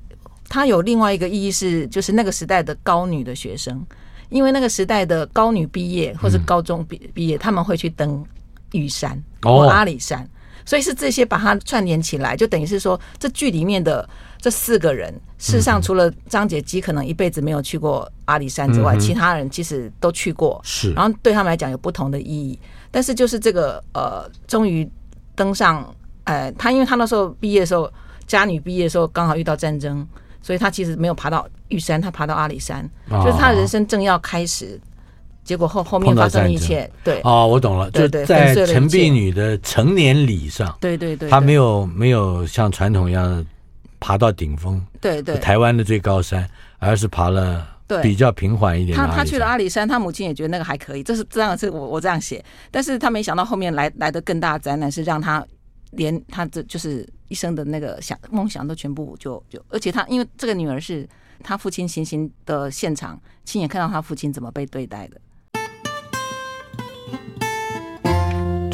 [0.48, 3.86] 它有另外一个意义是，就是那个时代的高女的学生，
[4.30, 8.24] 因为那个时代的高女毕业或是高中毕毕业，他们会去登
[8.72, 10.28] 玉山或阿里山。
[10.66, 14.08] 所以是这些把它串联起来，就等于是说，这剧里面的
[14.42, 20.60] 这四个人，事实上除了张杰基可能一辈子没有去过阿里山之外，其他人其实都去过。
[20.64, 22.60] 是，然后对他们来讲有不同的意义。
[22.90, 24.90] 但是就是这个呃，终于
[25.36, 25.86] 登上，
[26.24, 27.92] 呃，他因为他那时候毕业的时候，
[28.26, 30.08] 家女毕业的时候刚好遇到战争，
[30.42, 34.80] 所以他其实没有爬到玉山，他爬到阿里山，就是他的人生正要开始。
[35.46, 37.22] 结果后后面发生一切，对。
[37.24, 43.46] 哦，我懂了，就在陈碧女的成年礼上，对对对，她没有没有像传统一样
[44.00, 47.66] 爬到顶峰，对对，台湾的最高山，而是爬了
[48.02, 48.98] 比较平缓一点。
[48.98, 55.46] 他他去了阿里山，他母亲也觉得那个还可以，这是这样是我我这样写，但是他没想到后面来来的更大的灾难是让他
[55.92, 61.08] 连他这就是一生的那个想梦想都全部就就，而且他因为这个女儿是
[61.44, 65.22] 他父亲行刑的现场，亲眼看到他父亲怎么被对待的。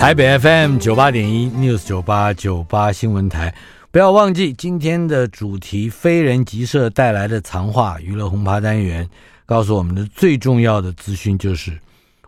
[0.01, 3.53] 台北 FM 九八点一 News 九八九八新闻台，
[3.91, 5.91] 不要忘记今天的主题。
[5.91, 9.07] 非人即社带来的藏话娱乐轰趴单元，
[9.45, 11.79] 告诉我们的最重要的资讯就是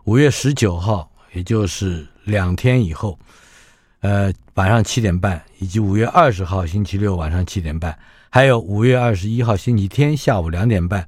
[0.04, 3.18] 五月十九号，也就是两天以后，
[4.02, 7.98] 呃，晚上七点半，以及五月二十号星期六晚上七点半，
[8.30, 11.04] 还有五月二十一号星期天下午两点半，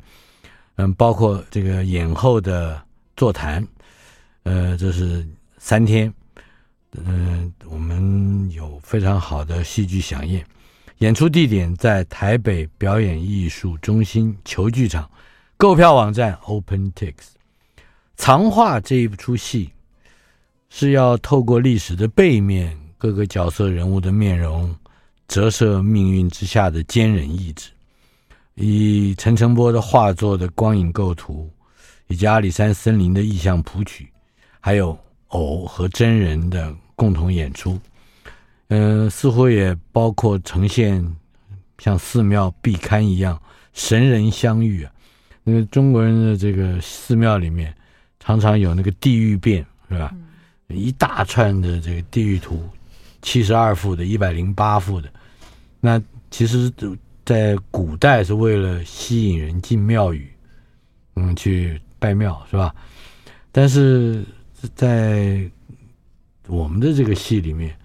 [0.74, 2.82] 嗯，包括这个演后的
[3.16, 3.64] 座谈，
[4.42, 5.24] 呃，这是
[5.58, 6.12] 三天。
[7.04, 10.44] 嗯，我们有非常好的戏剧饗宴，
[10.98, 15.08] 演出地点在台北表演艺术中心球剧场，
[15.56, 17.12] 购票网站 OpenTix。
[18.16, 19.70] 藏画这一出戏，
[20.70, 24.74] 是要透过历史的背面，各个角色人物的面容，
[25.28, 27.70] 折射命运之下的坚韧意志。
[28.54, 31.50] 以陈澄波的画作的光影构图，
[32.06, 34.08] 以及阿里山森林的意象谱曲，
[34.60, 37.78] 还有偶和真人的共同演出，
[38.68, 41.16] 嗯、呃，似乎也包括呈现
[41.78, 43.40] 像寺庙壁龛一样
[43.72, 44.90] 神人相遇啊。
[45.44, 47.72] 那个中国人的这个寺庙里面，
[48.18, 50.12] 常常有那个地狱变，是吧？
[50.68, 52.68] 一大串的这个地狱图，
[53.22, 55.08] 七十二幅的，一百零八幅的。
[55.80, 56.72] 那其实
[57.24, 60.28] 在古代是为了吸引人进庙宇，
[61.14, 62.74] 嗯，去拜庙，是吧？
[63.52, 64.24] 但是
[64.74, 65.48] 在
[66.46, 67.76] 我们的这个戏里面，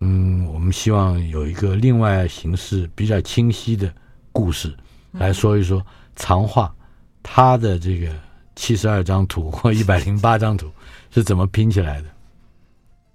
[0.00, 3.92] 嗯，我们希望有一个另外形式比较清晰的
[4.30, 4.74] 故事
[5.12, 6.72] 来说一说藏画，
[7.22, 8.12] 它的这个
[8.54, 10.70] 七十二张图 或一百零八张图
[11.10, 12.08] 是怎么拼起来的？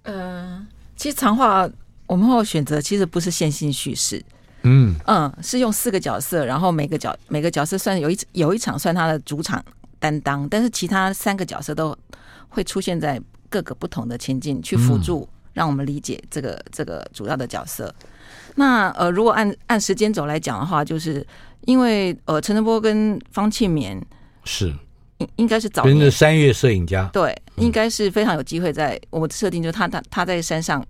[0.02, 0.66] 嗯、呃，
[0.96, 1.68] 其实长画
[2.06, 4.24] 我们后选择其实不是线性叙事，
[4.62, 9.64] 嗯嗯，是用四个角色，然后每个角每个角色算有一有一场算他的主场
[9.98, 11.96] 担当，但是其他三个角色都
[12.48, 17.94] 会出现在各个不同的情境去辅助，让我们理解这个、嗯、这个主要的角色。
[18.54, 21.26] 那呃，如果按按时间轴来讲的话，就是
[21.62, 24.04] 因为呃，陈澄波跟方庆棉
[24.44, 24.74] 是。
[25.18, 25.98] 应应该是早年。
[25.98, 30.80] 的三月摄影家，对，应该是非常有机会在我们设定，就是他他他在山上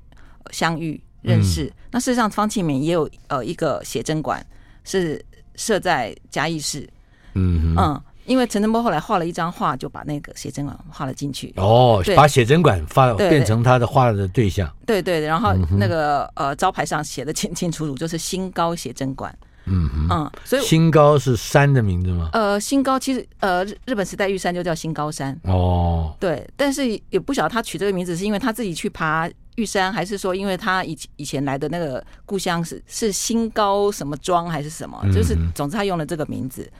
[0.51, 1.65] 相遇认识。
[1.65, 4.45] 嗯、那事实上，方庆敏也有呃一个写真馆
[4.85, 6.87] 是设在嘉义市，
[7.33, 11.53] 嗯嗯，因为陈澄波后来画了一张画，就把那个写真馆画了进去。
[11.57, 14.71] 哦，把写真馆发变成他的画的对象。
[14.87, 19.37] 对对，然后那个呃招牌上写的清清楚楚，就是新高写真馆。
[19.71, 22.31] 嗯嗯，所以新高是山的名字吗？
[22.33, 26.15] 呃，新高其实呃，日本时代玉山就叫新高山哦。
[26.19, 34.99] 对，但是也不晓得他取这个名字是因为他自己去爬玉山，还是说因为他以以前来的那个故乡是是新高什么庄还是什么？
[35.13, 36.71] 就是总之他用了这个名字。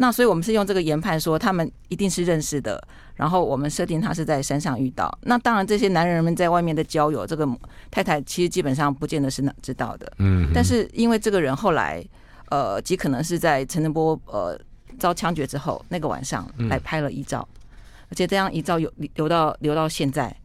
[0.00, 2.82] 那所以我们是用这个研判说他们一定是认识的，
[3.14, 5.06] 然后我们设定他是在山上遇到。
[5.22, 7.46] 那当然这些男人们在外面的交友，这个
[7.90, 10.10] 太太其实基本上不见得是知道的。
[10.18, 12.04] 嗯，但是因为这个人后来。
[12.50, 14.58] 呃，极可能是在陈澄波呃
[14.98, 17.62] 遭枪决之后那个晚上来拍了遗照，嗯、
[18.10, 20.36] 而且这张遗照有留到留到现在，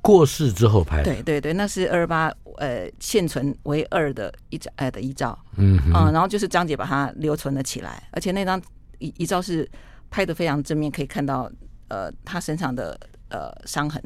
[0.00, 1.02] 过世之后拍的。
[1.02, 8.62] 对对对，那是二二八呃现存唯二的一张呃的遗照，嗯哼嗯，然后就是张姐把它留存了起来，而且那张
[9.00, 9.68] 遗遗照是
[10.08, 11.50] 拍的非常正面，可以看到
[11.88, 12.96] 呃他身上的
[13.28, 14.00] 呃伤痕，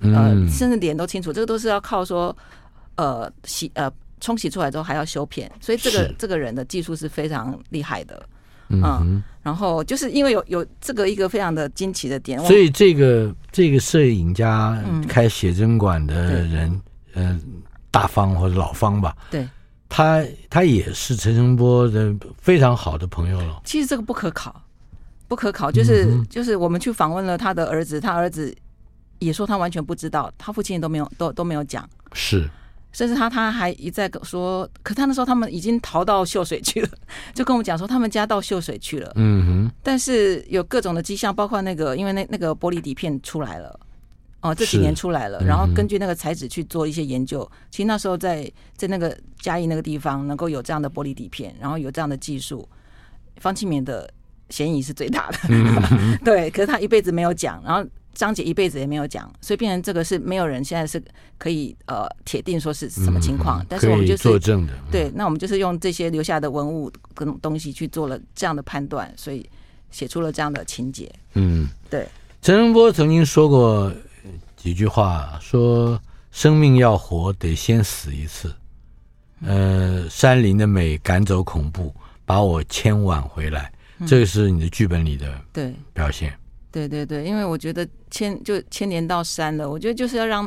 [0.00, 2.36] 呃甚至脸都清楚，这个都是要靠说
[2.96, 3.88] 呃洗呃。
[4.20, 8.20] 冲洗出来之后还要修片，所以这个这个人的技术是非常厉害的，
[8.68, 14.76] 嗯，嗯，然后就是因为有有这个一个非常的惊奇的点，所以这个这个摄影家
[15.06, 16.82] 开写真馆的人，
[17.14, 17.40] 嗯、呃，
[17.92, 19.48] 大方或者老方吧，对，
[19.88, 23.60] 他他也是陈澄波的非常好的朋友了。
[23.64, 24.62] 其实这个不可考，
[25.26, 28.54] 不可考，就是、嗯、就是我们去访问了他的儿子，他儿子
[29.18, 32.48] 也说他完全不知道，他父亲都没有都都没有讲，是。
[32.90, 36.88] 甚至他他还一再说，可他那时候他们已经逃到秀水去了，
[37.34, 39.12] 就跟我们讲说他们家到秀水去了。
[39.16, 39.70] 嗯哼。
[39.82, 43.78] 但是有各种的迹象，包括那个，因为那那个玻璃底片出来了，
[44.48, 47.48] 哦，这几年出来了，嗯、然后根据那个材质去做一些研究。
[47.70, 52.68] 其实那时候在在那个嘉义那个地方能够有这样的玻璃底片，然后有这样的技术，
[53.36, 54.08] 方庆绵的
[54.50, 55.38] 嫌疑是最大的。
[55.48, 57.88] 嗯、 对，可是他一辈子没有讲，然后。
[58.14, 61.00] 张姐一辈子也没有讲，所以变成这个是没有人现在是
[61.36, 64.72] 可以呃铁定说是什么情况，嗯、但是我们就是作证的。
[64.90, 69.48] 对，那我们就是用这些留下的文物跟东西去做了这样的判断，所以
[69.92, 71.08] 写出了这样的情节。
[71.34, 72.08] 嗯，对。
[72.42, 73.92] 陈文波曾经说过
[74.68, 75.98] 几句话，说
[76.30, 78.54] 生命要活得先死一次。
[79.40, 81.90] 呃，山林的美赶走恐怖，
[82.26, 86.38] 把我牵挽回来，嗯、这个是你的剧本里的对表现。
[86.70, 90.46] 对对对，因为我觉得牵就牵连到山了，我觉得就是要让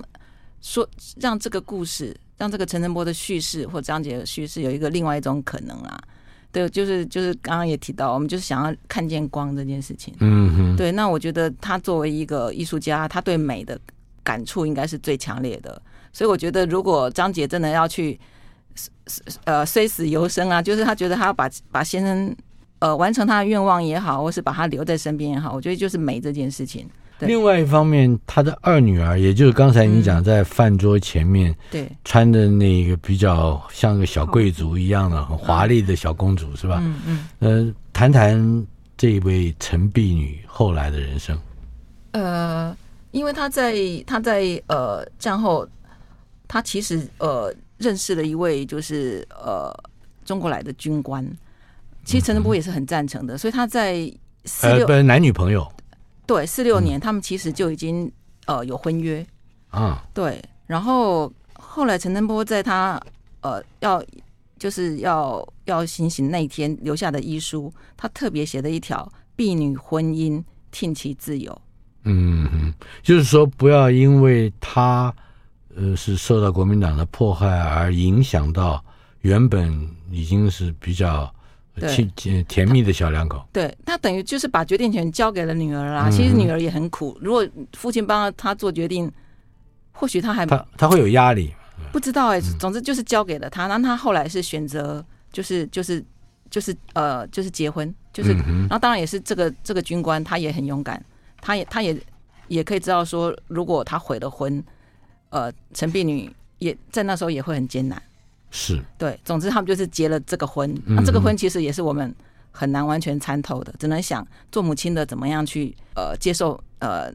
[0.61, 0.87] 说
[1.19, 5.99] 让这个故事，让这个陈澄波的叙事或张杰的叙事有一个另外一种可能啊。
[6.51, 10.13] 对，就是就是刚刚也提到，我们就是想要看见光这件事情。
[10.19, 10.75] 嗯哼。
[10.75, 13.79] 对，那我觉得他作为一个艺术家，他对美的
[14.23, 15.81] 感触应该是最强烈的。
[16.13, 18.19] 所以我觉得，如果张杰真的要去
[19.45, 22.35] 呃虽死犹生啊，就是他觉得他要把把先生。
[22.81, 26.89] 呃，完成他的愿望也好，或是把他留在身边也好，我觉得就是美这件事情。
[27.19, 36.81] 另外一方面，他的二女儿，也就是刚才你讲在饭桌前面，对，穿的那个比较像个小贵族一样的很华丽的小公主，是吧？
[36.81, 37.27] 嗯嗯。
[37.37, 38.65] 呃，谈谈
[38.97, 41.37] 这位陈婢女后来的人生。
[42.13, 42.75] 呃，
[43.11, 43.75] 因为他在
[44.07, 45.67] 他在呃战后，
[46.47, 49.71] 他其实呃认识了一位就是呃
[50.25, 51.25] 中国来的军官，
[52.03, 54.11] 其实陈诚波也是很赞成的，所以他在
[54.45, 55.69] 四六呃男女朋友，
[56.25, 58.11] 对四六年他们其实就已经
[58.45, 59.25] 呃有婚约。
[59.69, 63.01] 啊，对，然后后来陈诚波在他
[63.39, 64.03] 呃要
[64.59, 71.61] 就是要要行刑那一天留下的遗书，他特别写了一条婢女婚姻听其自由。
[72.03, 72.73] 嗯，
[73.03, 75.13] 就是说不要因为他
[75.75, 78.83] 呃是受到国民党的迫害而影响到
[79.21, 81.31] 原本已经是比较
[82.15, 83.45] 甜甜蜜的小两口。
[83.53, 86.09] 对，他等于就是把决定权交给了女儿啦。
[86.09, 89.11] 其实女儿也很苦，如果父亲帮他做决定，
[89.91, 91.53] 或许他还他他会有压力。
[91.91, 93.67] 不知道哎、欸，总之就是交给了他。
[93.67, 96.03] 然后他后来是选择就是就是
[96.49, 101.03] 就是呃就是结婚，就是然后当然也是这个这个军官他也很勇敢。
[101.41, 101.99] 他也，他也，
[102.47, 104.63] 也可以知道说，如果他悔了婚，
[105.29, 108.01] 呃，陈碧女也在那时候也会很艰难。
[108.51, 110.73] 是对，总之他们就是结了这个婚。
[110.85, 112.13] 那、啊、这个婚其实也是我们
[112.51, 117.09] 很难完全参透的，只能想做母亲的怎么样去呃接受呃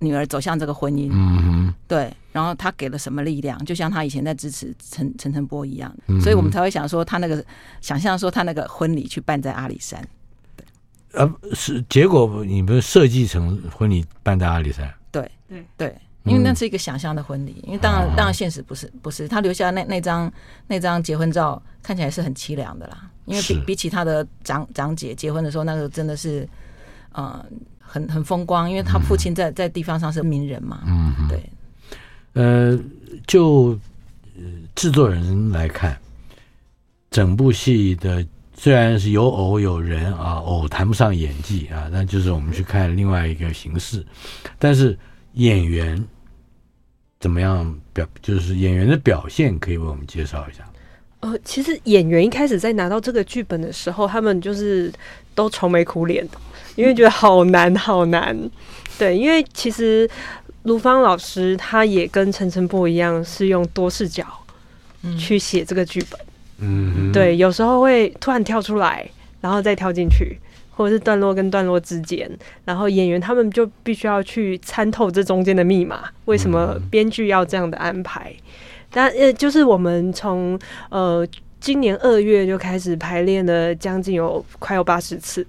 [0.00, 1.08] 女儿走向这个婚姻。
[1.12, 3.56] 嗯哼，对，然后他给了什么力量？
[3.64, 7.44] 就像他以前在支持陈陈澄波一样，所以我们才会想说，他那个
[7.80, 10.04] 想象说他那个婚礼去办在阿里山。
[11.12, 14.92] 呃，是结果，你们设计成婚礼办在阿里山？
[15.10, 15.64] 对对。
[15.76, 15.94] 对，
[16.24, 20.32] 因为那是一个想象的婚礼，因为当然当然现实不是不是，他留下那那张
[20.68, 26.48] 那张结婚照看起来是很凄凉的啦，因为比比起他的长长姐结婚的时候，那个真的是
[27.10, 27.44] 呃
[27.80, 31.50] 很很风光，因为他父亲在在地方上是名人嘛，嗯，对，
[32.34, 32.78] 呃，
[33.26, 33.76] 就
[34.76, 35.98] 制作人来看，
[37.10, 38.24] 整部戏的。
[38.62, 44.06] 虽然是有偶有人啊，偶谈不上演技啊，那就是我们去看另外一个形式。
[44.56, 44.96] 但是
[45.32, 46.00] 演员
[47.18, 50.62] 怎么样表，就是演员的表现，可以为我们介绍一下。
[51.18, 54.92] 呃，其实演员一开始在拿到这个剧本的时候，他们就是
[55.34, 56.38] 都愁眉苦脸的，
[56.76, 58.48] 因为觉得好难好难。
[58.96, 60.08] 对，因为其实
[60.62, 64.24] 卢芳老师他也跟陈晨波一样，是用多视角
[65.18, 66.20] 去写这个剧本。
[66.20, 66.31] 嗯，
[67.12, 69.06] 对，有时候会突然跳出来，
[69.40, 70.38] 然后再跳进去，
[70.70, 72.30] 或者是段落跟段落之间，
[72.64, 78.32] 然后演员他们就必须要去参透这中间的密码，为什么编剧要这样的安排？
[78.90, 80.58] 但呃，就是我们从
[80.90, 81.26] 呃
[81.60, 85.46] 今年二月就开始排练了，将近有快有八十次。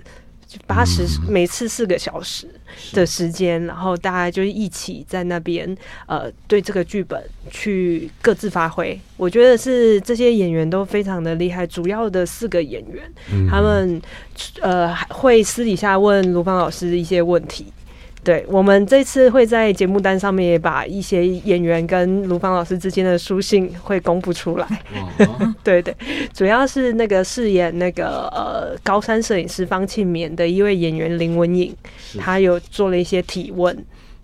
[0.65, 2.47] 八十每次四个小时
[2.91, 5.75] 的时间，然后大家就一起在那边
[6.07, 8.99] 呃，对这个剧本去各自发挥。
[9.17, 14.01] 我觉得是这些演员都非常的厉害，主要的四个演员，他们
[14.61, 17.67] 呃会私底下问卢芳老师一些问题。
[18.23, 24.83] 对，我们这次会在节目单上面也把一些演员跟卢芳老师之间的书信会公布出来。
[25.61, 25.93] 对对，
[26.33, 31.75] 主要是那个饰演那个呃高山摄影师方庆勉的一位演员林文颖，
[32.17, 33.77] 他有做了一些提问，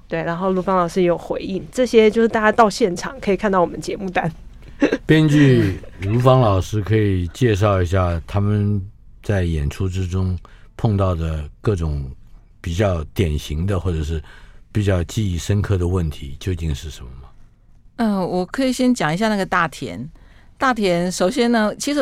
[0.08, 4.32] 对，然后卢芳老师也有回应，这些就是大家到现场可以看到我们节目单。
[5.06, 8.82] 编剧卢芳老师可以介绍一下他们
[9.22, 10.40] 在演出之中
[10.78, 12.10] 碰到的各种。
[12.62, 14.22] 比较典型的，或者是
[14.72, 17.30] 比较记忆深刻的问题，究竟是什么吗？
[17.98, 20.10] 嗯、呃，我可以先讲一下那个大田。
[20.58, 22.02] 大田首先呢，其实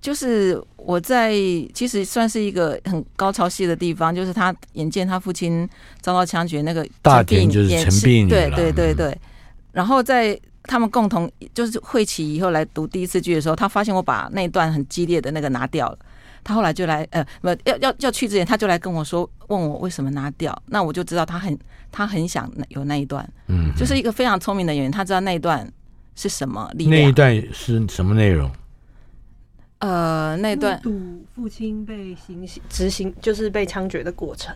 [0.00, 1.32] 就是我在
[1.72, 5.68] 其实算是一个很高潮戏的地方，就是他眼见他父亲
[6.00, 9.16] 遭到枪决，那个大田就是陈璧女，对对对对。
[9.72, 15.98] 然后在他们共同就是会齐以后来读第一次剧的时候，他发现我把那段很激烈的那个拿掉了。
[16.46, 20.56] 他后来就来，呃，不要要要去之前，他就来跟我说，问我为什么拿掉。
[20.66, 21.58] 那我就知道他很
[21.90, 25.68] 他很想有那一段，嗯，就是一个非常聪明的演员，他知道那一段
[26.14, 27.02] 是什么力量。
[27.02, 28.48] 那一段是什么内容？
[29.80, 34.54] 呃，那一段赌父亲被行刑执行，就是被枪决的过程。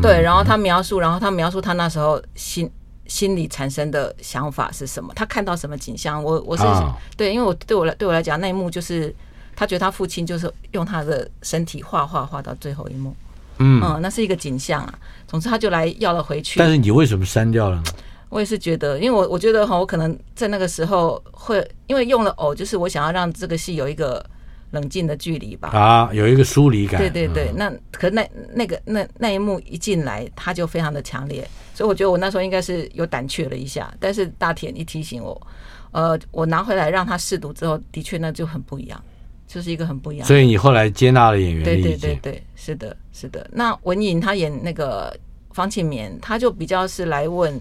[0.00, 2.70] 对，然后他描述，然后他描述他那时候心
[3.06, 6.22] 心里产生的想法是什么，他看到什么景象。
[6.22, 9.12] 我我是、啊、对，因为我对我来对我来讲那一幕就是。
[9.56, 13.14] 他觉得他父亲就是用他的身体画画画到最后一幕，
[13.58, 14.98] 嗯，嗯，那是一个景象啊。
[15.26, 16.58] 总之他就来要了回去。
[16.58, 17.84] 但是你为什么删掉了呢？
[18.30, 24.24] 我也是觉得，因为我我觉得哈，我可能在那个时候会因为用了偶，就是我想要让这个戏有一个
[24.72, 25.68] 冷静的距离吧。
[25.68, 27.00] 啊，有一个疏离感。
[27.00, 33.94] 对对对，嗯、那可那那个那那一幕一进来，他就非常的强烈，所以我觉得我那时候应该是有胆怯了一下。
[34.00, 35.40] 但是大田一提醒我，
[35.92, 39.00] 呃，我拿回来让他试读之后，的确那就很不一样。
[39.46, 41.64] 就是一个很不一样，所以你后来接纳了演员。
[41.64, 43.46] 对对对对，是的，是的。
[43.52, 45.16] 那文颖她演那个
[45.52, 47.60] 方庆棉，他就比较是来问，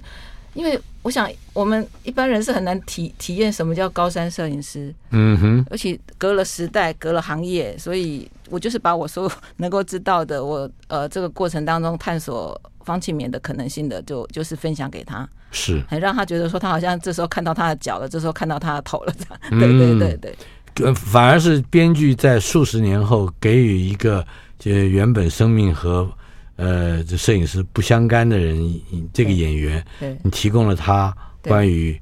[0.56, 20.32] 因为我想我们一般人是很难体体验什么叫高山摄影师，嗯哼，而且隔了时代，隔了行业，所以我就是把我所有能够知道的，我呃这个过程当中探索方庆棉的可能性的，就就是分享给他，是，很让他觉得说他好像这时候看到他的脚了，这时候看到他的头了，这样，对对对对。
[20.32, 20.62] 呃，
[20.95, 24.26] 反而是编剧在数十年后给予一个，
[24.57, 26.09] 就原本生命和
[26.55, 28.82] 呃这摄影师不相干的人，
[29.13, 31.99] 这个演员，对，你提供了他关于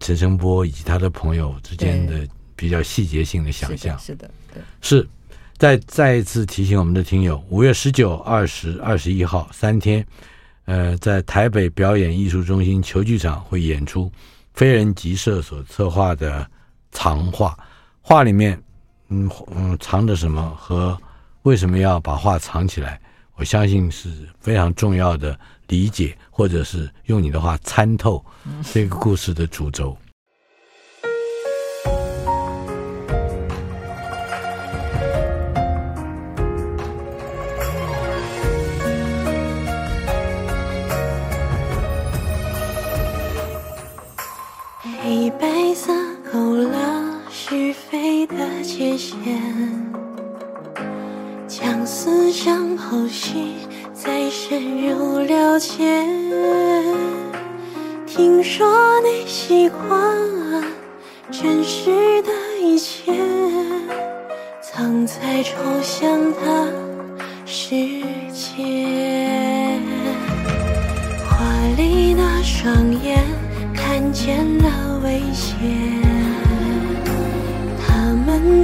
[0.00, 5.06] 陈澄波以及他的朋友之间的比较细节性的想象，是的，对，是。
[5.58, 10.06] 再再一次提醒我们的听友，五月十九、二十、二十一号三天，
[10.66, 14.08] 呃，在台北表演艺术中心球剧场会演出
[14.54, 16.48] 非人集社所策划的
[16.92, 17.58] 藏画。
[18.08, 18.58] 画里面，
[19.10, 20.98] 嗯嗯，藏着什么和
[21.42, 22.98] 为什么要把画藏起来？
[23.34, 28.24] 我相信是非常重要的理解，或者是用你的话参透
[28.72, 29.94] 这个故事的主轴。
[48.78, 49.16] 界限，
[51.48, 53.54] 将思想剖析，
[53.92, 55.82] 再深入了解。
[58.06, 60.16] 听说你喜欢
[61.28, 62.30] 真实的
[62.62, 63.12] 一切，
[64.62, 66.72] 藏在抽象的
[67.44, 67.74] 世
[68.32, 69.80] 界。
[71.28, 71.36] 画
[71.76, 72.72] 里那双
[73.02, 73.24] 眼
[73.74, 76.07] 看见了危险。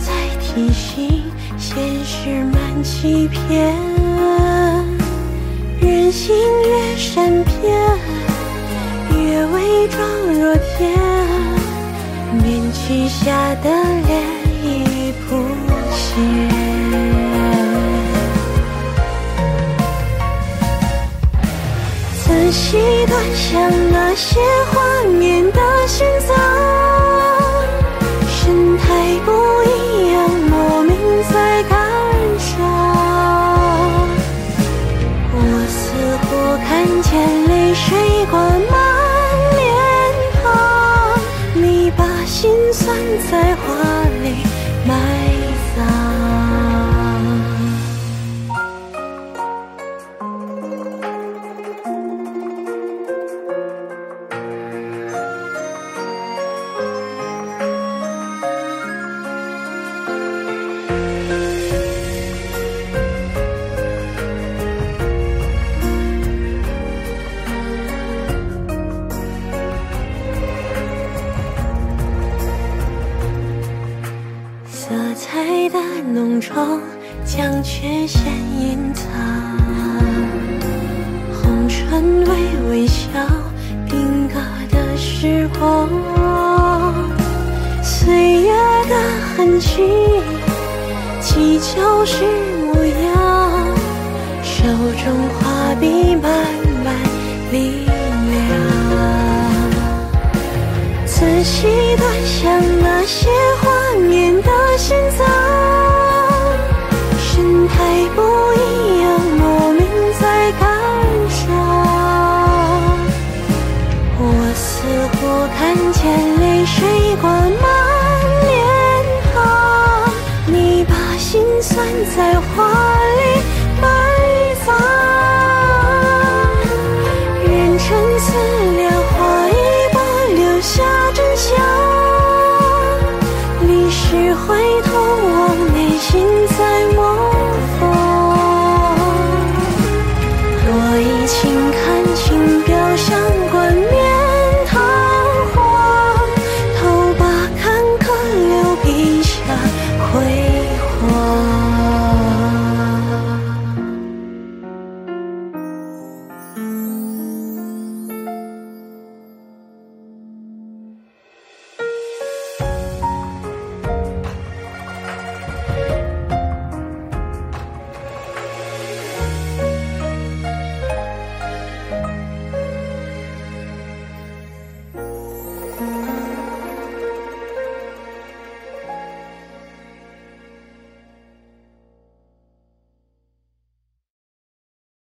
[0.00, 1.22] 在提醒，
[1.58, 3.74] 现实满欺骗，
[5.80, 7.72] 人心越善变，
[9.16, 9.98] 越伪装
[10.32, 10.90] 若天，
[12.42, 13.70] 面具下的
[14.06, 14.10] 脸
[14.62, 15.30] 已不
[15.94, 16.00] 显。
[22.24, 24.40] 仔细端详那些
[24.72, 26.93] 画面的心脏。
[89.54, 89.68] 痕迹，
[91.20, 92.24] 记旧时
[92.66, 93.14] 模样，
[94.42, 95.04] 手中
[95.38, 96.28] 画笔慢
[96.82, 96.92] 慢
[97.52, 98.50] 力量，
[101.06, 103.28] 仔细端详那些
[103.60, 103.70] 画
[104.08, 105.33] 面的心脏。